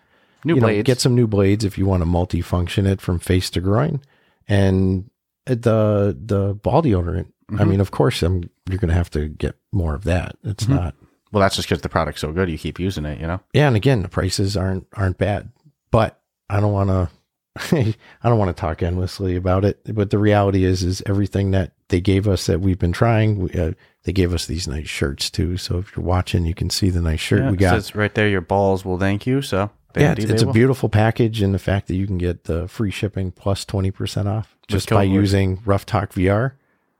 new 0.43 0.55
you 0.55 0.61
know, 0.61 0.67
blades. 0.67 0.85
get 0.85 0.99
some 0.99 1.15
new 1.15 1.27
blades 1.27 1.63
if 1.65 1.77
you 1.77 1.85
want 1.85 2.01
to 2.01 2.05
multi-function 2.05 2.85
it 2.85 2.99
from 3.01 3.19
face 3.19 3.49
to 3.51 3.61
groin, 3.61 4.01
and 4.47 5.09
the 5.45 6.17
the 6.19 6.53
ball 6.61 6.81
deodorant. 6.83 7.27
I 7.49 7.63
Mhm. 7.63 7.67
mean, 7.69 7.79
of 7.81 7.91
course, 7.91 8.23
I'm, 8.23 8.49
you're 8.69 8.77
going 8.77 8.89
to 8.89 8.93
have 8.95 9.09
to 9.11 9.27
get 9.27 9.55
more 9.73 9.93
of 9.93 10.05
that. 10.05 10.37
It's 10.43 10.63
Mhm. 10.65 10.69
not. 10.69 10.95
well, 11.33 11.41
that's 11.41 11.55
just 11.55 11.67
because 11.67 11.81
the 11.81 11.89
product's 11.89 12.21
so 12.21 12.31
good. 12.31 12.49
You 12.49 12.57
keep 12.57 12.79
using 12.79 13.05
it, 13.05 13.19
you 13.19 13.27
know? 13.27 13.39
Yeah, 13.53 13.67
and 13.67 13.75
again, 13.75 14.01
the 14.03 14.09
prices 14.09 14.55
aren't 14.57 14.85
aren't 14.93 15.17
bad, 15.17 15.49
but 15.91 16.19
I 16.49 16.59
don't 16.59 16.73
want 16.73 16.89
to. 16.89 17.09
I 17.71 17.93
don't 18.23 18.37
want 18.39 18.55
to 18.55 18.59
talk 18.59 18.81
endlessly 18.81 19.35
about 19.35 19.65
it, 19.65 19.79
but 19.93 20.09
the 20.09 20.17
reality 20.17 20.63
is, 20.63 20.83
is 20.83 21.03
everything 21.05 21.51
that 21.51 21.73
they 21.89 21.99
gave 21.99 22.27
us 22.27 22.45
that 22.45 22.61
we've 22.61 22.79
been 22.79 22.93
trying. 22.93 23.39
We, 23.39 23.51
uh, 23.51 23.71
they 24.03 24.13
gave 24.13 24.33
us 24.33 24.45
these 24.45 24.67
nice 24.67 24.87
shirts 24.87 25.29
too. 25.29 25.57
So 25.57 25.77
if 25.79 25.95
you're 25.95 26.05
watching, 26.05 26.45
you 26.45 26.53
can 26.55 26.69
see 26.69 26.89
the 26.89 27.01
nice 27.01 27.19
shirt 27.19 27.41
Yeah, 27.41 27.49
we 27.49 27.57
it 27.57 27.59
got. 27.59 27.73
says 27.73 27.93
right 27.95 28.13
there, 28.15 28.29
your 28.29 28.41
balls 28.41 28.85
will 28.85 28.97
thank 28.97 29.27
you. 29.27 29.41
So 29.41 29.69
yeah, 29.95 30.13
it's, 30.13 30.23
it's 30.23 30.41
a 30.41 30.51
beautiful 30.51 30.87
package, 30.87 31.41
and 31.41 31.53
the 31.53 31.59
fact 31.59 31.87
that 31.87 31.95
you 31.95 32.07
can 32.07 32.17
get 32.17 32.45
the 32.45 32.67
free 32.69 32.91
shipping 32.91 33.31
plus 33.31 33.65
twenty 33.65 33.91
percent 33.91 34.29
off 34.29 34.55
just 34.67 34.89
by 34.89 35.03
using 35.03 35.61
Ruff 35.65 35.85
Talk 35.85 36.13
VR. 36.13 36.53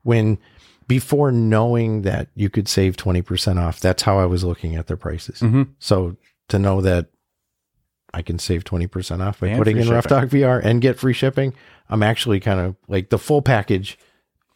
When 0.04 0.38
before 0.88 1.32
knowing 1.32 2.02
that 2.02 2.28
you 2.36 2.50
could 2.50 2.68
save 2.68 2.98
twenty 2.98 3.22
percent 3.22 3.58
off, 3.60 3.80
that's 3.80 4.04
how 4.04 4.20
I 4.20 4.26
was 4.26 4.44
looking 4.44 4.76
at 4.76 4.88
their 4.88 4.98
prices. 4.98 5.40
Mhm. 5.40 5.70
So 5.80 6.18
to 6.50 6.60
know 6.60 6.82
that 6.82 7.08
I 8.14 8.22
can 8.22 8.40
save 8.40 8.64
twenty 8.64 8.88
percent 8.88 9.22
off 9.22 9.40
by 9.40 9.48
And 9.48 9.58
putting 9.58 9.78
in 9.78 9.90
Ruff. 9.90 10.08
Talk 10.08 10.26
VR 10.26 10.62
and 10.64 10.82
get 10.82 11.00
free 11.00 11.14
shipping, 11.14 11.54
I'm 11.90 12.04
actually 12.04 12.40
kind 12.40 12.60
of 12.60 12.76
like 12.88 13.10
the 13.10 13.18
full 13.20 13.42
package 13.42 13.98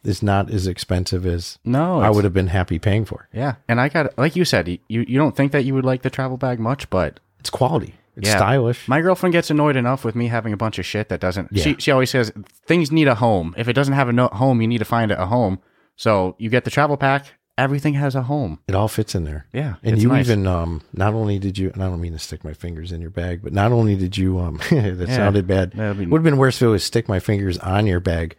is 0.04 0.22
not 0.22 0.50
as 0.50 0.66
expensive 0.66 1.26
as 1.26 1.58
No, 1.64 2.00
I 2.00 2.10
would 2.10 2.24
have 2.24 2.32
been 2.34 2.46
happy 2.48 2.78
paying 2.78 3.04
for. 3.04 3.28
Yeah, 3.32 3.56
and 3.68 3.80
I 3.80 3.88
got 3.88 4.16
like 4.18 4.36
you 4.36 4.44
said, 4.44 4.68
you 4.68 4.78
you 4.88 5.18
don't 5.18 5.34
think 5.36 5.52
that 5.52 5.64
you 5.64 5.74
would 5.74 5.84
like 5.84 6.02
the 6.02 6.10
travel 6.10 6.36
bag 6.36 6.60
much, 6.60 6.88
but 6.90 7.18
It's 7.40 7.50
quality. 7.50 7.94
It's 8.16 8.28
Yeah. 8.28 8.36
stylish. 8.36 8.88
my 8.88 9.00
girlfriend 9.02 9.32
gets 9.34 9.50
annoyed 9.50 9.76
enough 9.76 10.02
with 10.04 10.14
me 10.14 10.28
having 10.28 10.52
a 10.52 10.56
bunch 10.56 10.78
of 10.78 10.86
shit 10.86 11.08
that 11.10 11.20
doesn't. 11.20 11.48
Yeah. 11.50 11.64
She 11.64 11.76
she 11.78 11.90
always 11.90 12.10
says 12.10 12.32
things 12.66 12.90
need 12.92 13.08
a 13.08 13.16
home. 13.16 13.54
If 13.58 13.68
it 13.68 13.72
doesn't 13.74 13.94
have 13.94 14.08
a 14.08 14.12
no- 14.12 14.28
home, 14.28 14.60
you 14.62 14.68
need 14.68 14.78
to 14.78 14.84
find 14.86 15.10
it 15.10 15.18
a 15.18 15.26
home. 15.26 15.58
So 15.96 16.34
you 16.38 16.48
get 16.50 16.64
the 16.64 16.70
travel 16.70 16.96
pack. 16.96 17.26
Everything 17.58 17.94
has 17.94 18.14
a 18.14 18.22
home. 18.22 18.58
It 18.68 18.74
all 18.74 18.86
fits 18.88 19.14
in 19.14 19.24
there. 19.24 19.46
Yeah, 19.52 19.76
And 19.82 20.00
you 20.00 20.08
nice. 20.08 20.26
even 20.26 20.46
um 20.46 20.82
not 20.92 21.14
only 21.14 21.38
did 21.38 21.56
you 21.56 21.70
and 21.72 21.82
I 21.82 21.88
don't 21.88 22.00
mean 22.02 22.12
to 22.12 22.18
stick 22.18 22.44
my 22.44 22.52
fingers 22.52 22.92
in 22.92 23.00
your 23.00 23.08
bag, 23.10 23.40
but 23.42 23.52
not 23.54 23.72
only 23.72 23.96
did 23.96 24.16
you 24.18 24.38
um 24.38 24.56
that 24.70 25.06
Yeah. 25.08 25.16
sounded 25.16 25.46
bad. 25.46 25.70
Be- 25.72 26.04
Would 26.06 26.18
have 26.18 26.24
been 26.24 26.36
worse 26.36 26.56
if 26.56 26.62
it 26.62 26.68
was 26.68 26.84
stick 26.84 27.08
my 27.08 27.18
fingers 27.18 27.56
on 27.58 27.86
your 27.86 28.00
bag, 28.00 28.36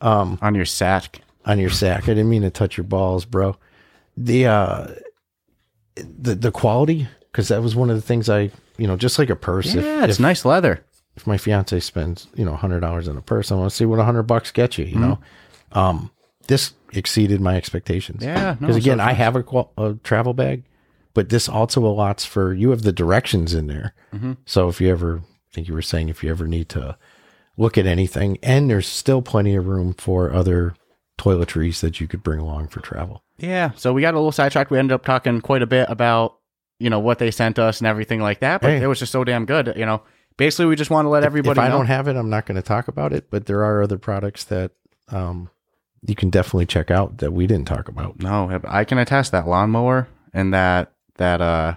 Um 0.00 0.38
on 0.40 0.54
your 0.54 0.64
sack. 0.66 1.20
on 1.44 1.58
your 1.58 1.70
sack. 1.70 2.04
I 2.04 2.14
didn't 2.14 2.28
mean 2.30 2.42
to 2.42 2.50
touch 2.50 2.76
your 2.76 2.84
balls, 2.84 3.24
bro. 3.24 3.56
The 4.16 4.46
uh 4.46 4.86
the 5.96 6.34
the 6.34 6.50
quality 6.52 7.08
because 7.32 7.48
that 7.48 7.62
was 7.62 7.74
one 7.74 7.90
of 7.90 7.96
the 7.96 8.02
things 8.02 8.28
I 8.28 8.50
you 8.78 8.86
know 8.86 8.96
just 8.96 9.18
like 9.18 9.30
a 9.30 9.36
purse. 9.36 9.74
Yeah, 9.74 10.04
if, 10.04 10.10
it's 10.10 10.14
if, 10.18 10.20
nice 10.20 10.44
leather. 10.44 10.84
if 11.16 11.26
my 11.26 11.36
fiance 11.38 11.78
spends 11.80 12.28
you 12.34 12.44
know 12.44 12.54
hundred 12.54 12.80
dollars 12.80 13.08
on 13.08 13.16
a 13.16 13.22
purse, 13.22 13.50
I 13.50 13.56
want 13.56 13.70
to 13.70 13.76
see 13.76 13.84
what 13.84 13.98
a 13.98 14.04
hundred 14.04 14.24
bucks 14.24 14.50
get 14.52 14.78
you. 14.78 14.84
You 14.84 14.98
know, 14.98 15.18
um, 15.72 16.10
this 16.46 16.72
exceeded 16.92 17.40
my 17.40 17.56
expectations. 17.56 18.22
Yeah, 18.24 18.54
because 18.54 18.74
so 18.76 18.78
again, 18.78 19.00
it's 19.00 19.06
I 19.08 19.12
have 19.12 19.36
a, 19.36 19.42
qual- 19.42 19.72
a 19.78 19.94
travel 20.02 20.34
bag, 20.34 20.64
but 21.14 21.28
this 21.28 21.48
also 21.48 21.82
allots 21.82 22.26
for 22.26 22.52
you 22.52 22.70
have 22.70 22.82
the 22.82 22.92
directions 22.92 23.54
in 23.54 23.66
there. 23.66 23.94
Mm-hmm. 24.14 24.32
So 24.46 24.68
if 24.68 24.80
you 24.80 24.90
ever, 24.90 25.18
I 25.18 25.54
think 25.54 25.68
you 25.68 25.74
were 25.74 25.82
saying 25.82 26.08
if 26.08 26.22
you 26.24 26.30
ever 26.30 26.46
need 26.46 26.68
to 26.70 26.96
look 27.56 27.76
at 27.78 27.86
anything, 27.86 28.38
and 28.42 28.70
there's 28.70 28.86
still 28.88 29.22
plenty 29.22 29.54
of 29.54 29.66
room 29.66 29.94
for 29.94 30.32
other 30.32 30.74
toiletries 31.18 31.80
that 31.80 32.00
you 32.00 32.08
could 32.08 32.22
bring 32.22 32.40
along 32.40 32.68
for 32.68 32.80
travel. 32.80 33.22
Yeah. 33.38 33.70
So 33.76 33.92
we 33.92 34.00
got 34.02 34.14
a 34.14 34.18
little 34.18 34.32
sidetracked. 34.32 34.70
We 34.70 34.78
ended 34.78 34.94
up 34.94 35.04
talking 35.04 35.40
quite 35.40 35.62
a 35.62 35.66
bit 35.66 35.88
about 35.90 36.36
you 36.78 36.88
know 36.88 36.98
what 36.98 37.18
they 37.18 37.30
sent 37.30 37.58
us 37.58 37.78
and 37.80 37.86
everything 37.86 38.20
like 38.20 38.40
that. 38.40 38.62
But 38.62 38.70
Hey. 38.70 38.82
it 38.82 38.86
was 38.86 38.98
just 38.98 39.12
so 39.12 39.22
damn 39.24 39.44
good. 39.44 39.74
You 39.76 39.84
know, 39.84 40.02
basically 40.38 40.66
we 40.66 40.76
just 40.76 40.90
want 40.90 41.04
to 41.04 41.10
let 41.10 41.24
everybody 41.24 41.58
if 41.60 41.64
I 41.64 41.68
know. 41.68 41.76
don't 41.76 41.86
have 41.86 42.08
it, 42.08 42.16
I'm 42.16 42.30
not 42.30 42.46
going 42.46 42.56
to 42.56 42.62
talk 42.62 42.88
about 42.88 43.12
it. 43.12 43.30
But 43.30 43.44
there 43.46 43.62
are 43.64 43.82
other 43.82 43.98
products 43.98 44.44
that 44.44 44.72
um, 45.08 45.50
you 46.06 46.14
can 46.14 46.30
definitely 46.30 46.66
check 46.66 46.90
out 46.90 47.18
that 47.18 47.32
we 47.32 47.46
didn't 47.46 47.66
talk 47.68 47.88
about. 47.88 48.20
no, 48.22 48.60
I 48.66 48.84
can 48.84 48.98
attest 48.98 49.32
that 49.32 49.46
lawnmower 49.48 50.08
and 50.32 50.54
that 50.54 50.92
that 51.16 51.40
uh 51.40 51.74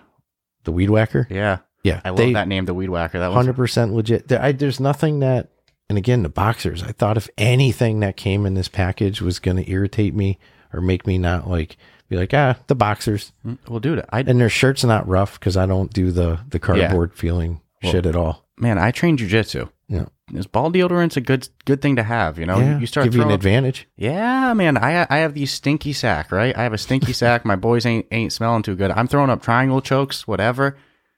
The 0.64 0.72
weed 0.72 0.90
whacker, 0.90 1.28
yeah. 1.30 1.60
yeah, 1.84 2.00
I 2.06 2.10
love 2.10 2.18
they- 2.18 2.34
that 2.34 2.48
name, 2.48 2.66
the 2.66 2.74
weed 2.74 2.90
whacker. 2.90 3.20
That 3.20 3.32
hundred 3.32 3.56
percent 3.56 3.94
legit. 3.94 4.28
There, 4.30 4.42
I, 4.42 4.52
there's 4.54 4.80
nothing 4.80 5.20
that, 5.20 5.50
and 5.90 5.98
again, 5.98 6.24
the 6.24 6.30
boxers. 6.30 6.82
I 6.84 6.92
thought 6.94 7.18
if 7.18 7.30
anything 7.38 8.00
that 8.00 8.16
came 8.16 8.46
in 8.46 8.54
this 8.54 8.70
package 8.70 9.22
was 9.22 9.40
going 9.40 9.58
to 9.58 9.70
irritate 9.70 10.16
me 10.16 10.40
or 10.72 10.80
make 10.82 11.06
me 11.06 11.18
not 11.18 11.50
like 11.50 11.76
be 12.10 12.16
like 12.16 12.34
ah 12.34 12.56
the 12.68 12.76
boxers 12.76 13.32
well, 13.68 13.80
dude. 13.80 14.06
I 14.10 14.22
and 14.22 14.40
their 14.40 14.50
shirts 14.50 14.84
not 14.86 15.08
rough 15.08 15.40
because 15.40 15.58
I 15.58 15.66
don't 15.66 15.92
do 15.92 16.12
the 16.12 16.40
the 16.50 16.60
cardboard 16.60 17.14
feeling 17.16 17.60
shit 17.82 18.06
at 18.06 18.16
all. 18.16 18.46
man, 18.58 18.78
I 18.78 18.92
trained 18.92 19.20
jujitsu. 19.20 19.70
Yeah, 19.90 20.06
This 20.32 20.48
ball 20.48 20.72
deodorant's 20.72 21.18
a 21.18 21.22
good 21.22 21.50
good 21.66 21.82
thing 21.82 21.98
to 21.98 22.04
have. 22.04 22.40
You 22.40 22.46
know, 22.46 22.60
yeah. 22.60 22.80
you 22.80 22.88
start 22.88 23.06
give 23.06 23.16
you 23.16 23.24
an 23.24 23.32
advantage. 23.32 23.88
Yeah, 23.98 24.54
man. 24.54 24.78
I 24.78 25.06
I 25.10 25.18
have 25.18 25.34
these 25.34 25.52
stinky 25.52 25.94
sack, 25.94 26.32
right? 26.32 26.58
I 26.58 26.64
have 26.64 26.74
a 26.74 26.78
stinky 26.78 27.14
sack. 27.22 27.46
My 27.46 27.56
boys 27.56 27.86
ain't 27.86 28.08
ain't 28.12 28.32
smelling 28.32 28.64
too 28.64 28.76
good. 28.76 28.92
I'm 28.92 29.08
throwing 29.08 29.30
up 29.30 29.42
triangle 29.42 29.82
chokes, 29.82 30.28
whatever. 30.28 30.78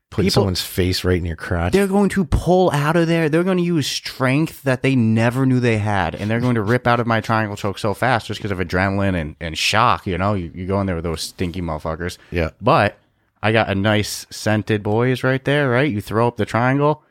Putting 0.10 0.28
People- 0.30 0.42
someone's 0.42 0.62
face 0.62 1.04
right 1.04 1.18
in 1.18 1.26
your 1.26 1.36
crotch. 1.36 1.74
They're 1.74 1.88
going 1.88 2.10
to 2.10 2.26
pull 2.26 2.72
out 2.72 2.96
of 2.96 3.08
there. 3.08 3.28
They're 3.28 3.44
going 3.44 3.58
to 3.58 3.64
use 3.64 3.88
strength 3.88 4.64
that 4.64 4.82
they 4.82 4.96
never 4.96 5.46
knew 5.46 5.60
they 5.60 5.78
had, 5.78 6.16
and 6.16 6.30
they're 6.30 6.40
going 6.40 6.56
to 6.56 6.62
rip 6.62 6.88
out 6.88 7.00
of 7.00 7.08
my 7.08 7.22
triangle 7.22 7.58
choke 7.58 7.78
so 7.78 7.94
fast 7.94 8.28
just 8.28 8.40
because 8.40 8.52
of 8.52 8.60
adrenaline 8.60 9.20
and, 9.20 9.36
and 9.40 9.58
shock. 9.58 10.08
You 10.08 10.18
know, 10.18 10.34
you, 10.34 10.52
you 10.54 10.68
go 10.68 10.80
in 10.80 10.88
there 10.88 10.96
with 10.96 11.04
those 11.04 11.22
stinky 11.22 11.62
motherfuckers. 11.62 12.18
Yeah. 12.32 12.52
But 12.62 12.98
I 13.42 13.52
got 13.52 13.70
a 13.70 13.76
nice 13.76 14.26
scented 14.30 14.84
boys 14.84 15.24
right 15.24 15.44
there, 15.44 15.70
right? 15.70 15.92
You 15.92 16.02
throw 16.02 16.28
up 16.28 16.38
the 16.38 16.46
triangle. 16.46 17.04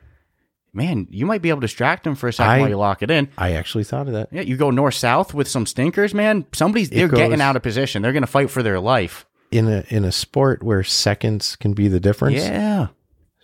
Man, 0.75 1.07
you 1.11 1.25
might 1.25 1.41
be 1.41 1.51
able 1.51 1.61
to 1.61 1.67
distract 1.67 2.03
them 2.05 2.15
for 2.17 2.29
a 2.29 2.33
second 2.33 2.51
I- 2.51 2.61
while 2.61 2.69
you 2.69 2.77
lock 2.77 3.03
it 3.03 3.11
in. 3.11 3.29
I 3.39 3.53
actually 3.53 3.85
thought 3.85 4.09
of 4.09 4.13
that. 4.15 4.29
Yeah, 4.33 4.43
you 4.43 4.57
go 4.57 4.71
north 4.71 4.95
south 4.95 5.33
with 5.33 5.47
some 5.49 5.67
stinkers, 5.67 6.13
man. 6.13 6.47
Somebody's 6.53 6.91
they're 6.91 7.09
getting 7.09 7.41
out 7.41 7.55
of 7.57 7.63
position. 7.63 8.03
They're 8.03 8.13
going 8.13 8.23
to 8.25 8.27
fight 8.27 8.51
for 8.51 8.63
their 8.63 8.81
life. 8.81 9.25
In 9.53 9.69
a 9.69 9.85
in 9.89 10.05
a 10.05 10.11
sport 10.11 10.63
where 10.65 10.83
seconds 10.83 11.55
can 11.57 11.75
be 11.75 11.87
the 11.87 12.01
difference. 12.01 12.43
Yeah. 12.43 12.89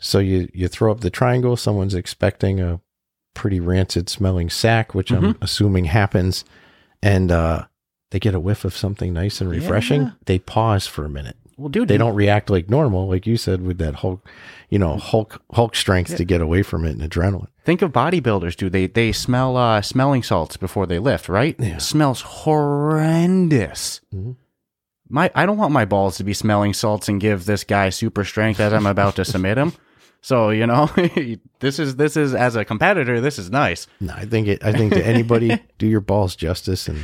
So 0.01 0.19
you 0.19 0.49
you 0.53 0.67
throw 0.67 0.91
up 0.91 1.01
the 1.01 1.11
triangle. 1.11 1.57
Someone's 1.57 1.95
expecting 1.95 2.59
a 2.61 2.81
pretty 3.35 3.61
rancid 3.61 4.09
smelling 4.09 4.51
sack, 4.51 4.93
which 4.95 5.13
I'm 5.13 5.23
Mm-hmm. 5.23 5.45
assuming 5.45 5.85
happens, 5.85 6.45
and 7.01 7.31
uh, 7.31 7.67
they 8.11 8.19
get 8.19 8.35
a 8.35 8.41
whiff 8.41 8.65
of 8.65 8.77
something 8.77 9.13
nice 9.13 9.41
and 9.41 9.49
refreshing. 9.49 10.03
Yeah. 10.03 10.11
They 10.27 10.39
pause 10.41 10.89
for 10.89 11.05
a 11.05 11.09
minute. 11.09 11.37
Well, 11.61 11.69
dude, 11.69 11.89
They 11.89 11.99
don't 11.99 12.15
react 12.15 12.49
like 12.49 12.71
normal, 12.71 13.07
like 13.09 13.27
you 13.27 13.37
said, 13.37 13.61
with 13.63 13.77
that 13.79 13.97
Hulk, 13.97 14.27
you 14.71 14.79
know, 14.79 14.97
Hulk 14.97 15.43
Hulk 15.53 15.77
strength 15.77 16.17
to 16.17 16.25
get 16.25 16.41
away 16.41 16.63
from 16.63 16.85
it 16.87 16.97
and 16.97 17.03
adrenaline. 17.03 17.49
think 17.65 17.83
of 17.83 17.93
bodybuilders, 17.93 18.57
dude. 18.57 18.73
They 18.73 18.87
they 18.87 19.13
smell 19.13 19.57
uh, 19.57 19.83
smelling 19.83 20.23
salts 20.23 20.57
before 20.57 20.87
they 20.87 20.99
lift, 20.99 21.29
right? 21.29 21.55
Yeah. 21.59 21.75
It 21.77 21.83
smells 21.83 22.23
horrendous. 22.23 24.01
Mhm. 24.15 24.37
My 25.09 25.31
I 25.35 25.45
don't 25.45 25.59
want 25.59 25.73
my 25.73 25.85
balls 25.85 26.17
to 26.19 26.25
be 26.25 26.33
smelling 26.33 26.73
salts 26.73 27.09
and 27.09 27.21
give 27.21 27.45
this 27.45 27.65
guy 27.65 27.91
super 27.91 28.25
strength 28.25 28.61
as 28.61 28.73
I'm 28.73 28.87
about 28.87 29.17
to 29.17 29.25
submit 29.25 29.59
him. 29.59 29.73
So 30.23 30.51
you 30.51 30.67
know, 30.67 30.87
this 31.61 31.79
is 31.79 31.97
this 31.97 32.17
is 32.17 32.35
as 32.35 32.57
a 32.57 32.65
competitor, 32.65 33.21
this 33.21 33.39
is 33.39 33.51
nice. 33.51 33.87
No, 34.01 34.15
I 34.15 34.25
think 34.25 34.49
it. 34.49 34.65
I 34.65 34.73
think 34.73 34.93
to 34.95 35.05
anybody, 35.05 35.59
do 35.79 35.87
your 35.87 36.01
balls 36.01 36.37
justice 36.37 36.89
and 36.89 37.01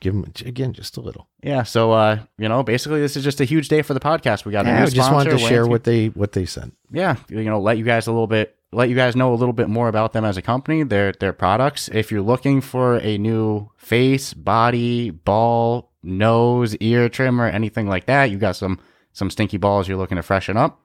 give 0.00 0.14
them 0.14 0.32
again 0.44 0.72
just 0.72 0.96
a 0.96 1.00
little. 1.00 1.28
Yeah. 1.42 1.62
So 1.62 1.92
uh, 1.92 2.20
you 2.38 2.48
know, 2.48 2.62
basically, 2.62 3.00
this 3.00 3.16
is 3.16 3.24
just 3.24 3.40
a 3.40 3.44
huge 3.44 3.68
day 3.68 3.82
for 3.82 3.94
the 3.94 4.00
podcast. 4.00 4.44
We 4.44 4.52
got 4.52 4.66
a 4.66 4.68
Yeah, 4.68 4.80
new 4.80 4.86
I 4.86 4.90
just 4.90 5.12
wanted 5.12 5.30
to 5.30 5.38
share 5.38 5.66
what 5.66 5.84
they 5.84 6.08
what 6.08 6.32
they 6.32 6.46
sent. 6.46 6.74
yeah, 6.90 7.16
you 7.28 7.44
know, 7.44 7.60
let 7.60 7.78
you 7.78 7.84
guys 7.84 8.06
a 8.06 8.12
little 8.12 8.26
bit, 8.26 8.56
let 8.72 8.88
you 8.88 8.96
guys 8.96 9.14
know 9.16 9.32
a 9.32 9.36
little 9.36 9.52
bit 9.52 9.68
more 9.68 9.88
about 9.88 10.12
them 10.12 10.24
as 10.24 10.36
a 10.36 10.42
company, 10.42 10.82
their 10.82 11.12
their 11.12 11.32
products. 11.32 11.88
If 11.92 12.10
you're 12.10 12.22
looking 12.22 12.60
for 12.60 12.98
a 12.98 13.18
new 13.18 13.70
face, 13.76 14.34
body, 14.34 15.10
ball, 15.10 15.92
nose, 16.02 16.74
ear 16.76 17.08
trimmer, 17.08 17.46
anything 17.46 17.86
like 17.88 18.06
that, 18.06 18.30
you 18.30 18.38
got 18.38 18.56
some 18.56 18.78
some 19.12 19.30
stinky 19.30 19.56
balls 19.56 19.88
you're 19.88 19.98
looking 19.98 20.16
to 20.16 20.22
freshen 20.22 20.56
up. 20.56 20.80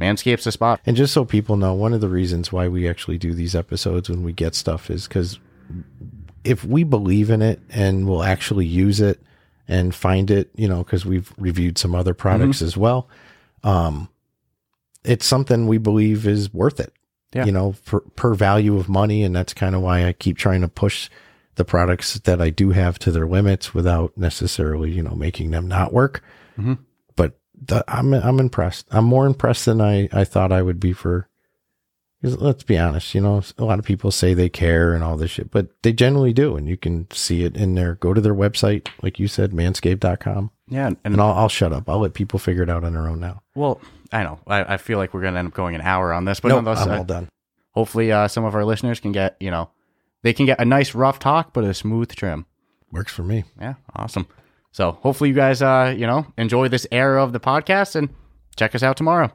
Manscapes 0.00 0.44
the 0.44 0.52
spot. 0.52 0.80
And 0.86 0.96
just 0.96 1.12
so 1.12 1.24
people 1.24 1.56
know, 1.56 1.74
one 1.74 1.92
of 1.92 2.00
the 2.00 2.08
reasons 2.08 2.52
why 2.52 2.68
we 2.68 2.88
actually 2.88 3.18
do 3.18 3.34
these 3.34 3.56
episodes 3.56 4.08
when 4.08 4.22
we 4.22 4.32
get 4.32 4.54
stuff 4.54 4.90
is 4.90 5.08
because 5.08 5.40
if 6.48 6.64
we 6.64 6.82
believe 6.82 7.28
in 7.28 7.42
it 7.42 7.60
and 7.68 8.08
we'll 8.08 8.22
actually 8.22 8.64
use 8.64 9.00
it 9.00 9.20
and 9.68 9.94
find 9.94 10.30
it, 10.30 10.50
you 10.56 10.66
know, 10.66 10.78
because 10.82 11.04
we've 11.04 11.30
reviewed 11.36 11.76
some 11.76 11.94
other 11.94 12.14
products 12.14 12.62
as 12.62 12.74
well, 12.74 13.06
um, 13.62 14.08
it's 15.04 15.26
something 15.26 15.66
we 15.66 15.76
believe 15.76 16.26
is 16.26 16.52
worth 16.54 16.80
it. 16.80 16.92
Yeah. 17.34 17.44
You 17.44 17.52
know, 17.52 17.74
per, 17.84 18.00
per 18.00 18.32
value 18.32 18.78
of 18.78 18.88
money, 18.88 19.22
and 19.22 19.36
that's 19.36 19.52
kind 19.52 19.74
of 19.74 19.82
why 19.82 20.06
I 20.06 20.14
keep 20.14 20.38
trying 20.38 20.62
to 20.62 20.68
push 20.68 21.10
the 21.56 21.64
products 21.64 22.14
that 22.20 22.40
I 22.40 22.48
do 22.48 22.70
have 22.70 22.98
to 23.00 23.10
their 23.10 23.26
limits 23.26 23.74
without 23.74 24.16
necessarily, 24.16 24.90
you 24.90 25.02
know, 25.02 25.14
making 25.14 25.50
them 25.50 25.68
not 25.68 25.92
work. 25.92 26.24
Mhm. 26.58 26.78
But 27.16 27.38
the, 27.54 27.84
I'm 27.86 28.14
I'm 28.14 28.40
impressed. 28.40 28.86
I'm 28.90 29.04
more 29.04 29.26
impressed 29.26 29.66
than 29.66 29.82
I 29.82 30.08
I 30.10 30.24
thought 30.24 30.52
I 30.52 30.62
would 30.62 30.80
be 30.80 30.94
for. 30.94 31.27
'Cause 32.22 32.36
let's 32.40 32.62
be 32.64 32.76
honest, 32.78 33.14
you 33.14 33.20
know, 33.20 33.42
a 33.58 33.64
lot 33.64 33.78
of 33.78 33.84
people 33.84 34.10
say 34.10 34.34
they 34.34 34.48
care 34.48 34.92
and 34.92 35.02
all 35.04 35.16
this 35.16 35.30
shit, 35.30 35.50
but 35.50 35.68
they 35.82 35.92
generally 35.92 36.32
do, 36.32 36.56
and 36.56 36.68
you 36.68 36.76
can 36.76 37.06
see 37.12 37.44
it 37.44 37.56
in 37.56 37.74
their. 37.74 37.94
Go 37.94 38.12
to 38.14 38.20
their 38.20 38.34
website, 38.34 38.88
like 39.02 39.18
you 39.18 39.28
said, 39.28 39.52
manscaped.com, 39.52 40.50
Yeah, 40.68 40.86
and, 40.88 40.96
and 41.04 41.20
I'll 41.20 41.32
I'll 41.32 41.48
shut 41.48 41.72
up. 41.72 41.88
I'll 41.88 42.00
let 42.00 42.14
people 42.14 42.38
figure 42.38 42.62
it 42.62 42.70
out 42.70 42.84
on 42.84 42.92
their 42.92 43.06
own 43.08 43.20
now. 43.20 43.42
well, 43.54 43.80
I 44.12 44.22
know. 44.22 44.38
I, 44.46 44.74
I 44.74 44.76
feel 44.78 44.96
like 44.98 45.12
we're 45.12 45.22
gonna 45.22 45.38
end 45.38 45.48
up 45.48 45.54
going 45.54 45.74
an 45.74 45.80
hour 45.82 46.12
on 46.12 46.24
this, 46.24 46.40
but 46.40 46.48
Nope, 46.48 46.66
I'm 46.66 46.68
uh, 46.68 46.96
all 46.98 47.04
done. 47.04 47.28
hopefully, 47.72 48.10
uh, 48.10 48.26
some 48.28 48.44
of 48.44 48.54
our 48.54 48.64
listeners 48.64 49.00
can 49.00 49.12
get 49.12 49.36
you 49.40 49.50
know, 49.50 49.70
they 50.22 50.32
can 50.32 50.46
get 50.46 50.60
a 50.60 50.64
nice 50.64 50.94
rough 50.94 51.18
talk, 51.18 51.52
but 51.52 51.64
a 51.64 51.74
smooth 51.74 52.14
trim. 52.14 52.46
Works 52.90 53.12
for 53.12 53.22
me. 53.22 53.44
Yeah, 53.60 53.74
awesome. 53.94 54.26
So 54.72 54.92
hopefully 54.92 55.28
you 55.30 55.36
guys 55.36 55.60
uh, 55.62 55.94
you 55.96 56.06
know, 56.06 56.26
enjoy 56.38 56.68
this 56.68 56.86
era 56.90 57.22
of 57.22 57.32
the 57.32 57.40
podcast 57.40 57.94
and 57.96 58.08
check 58.56 58.74
us 58.74 58.82
out 58.82 58.96
tomorrow. 58.96 59.30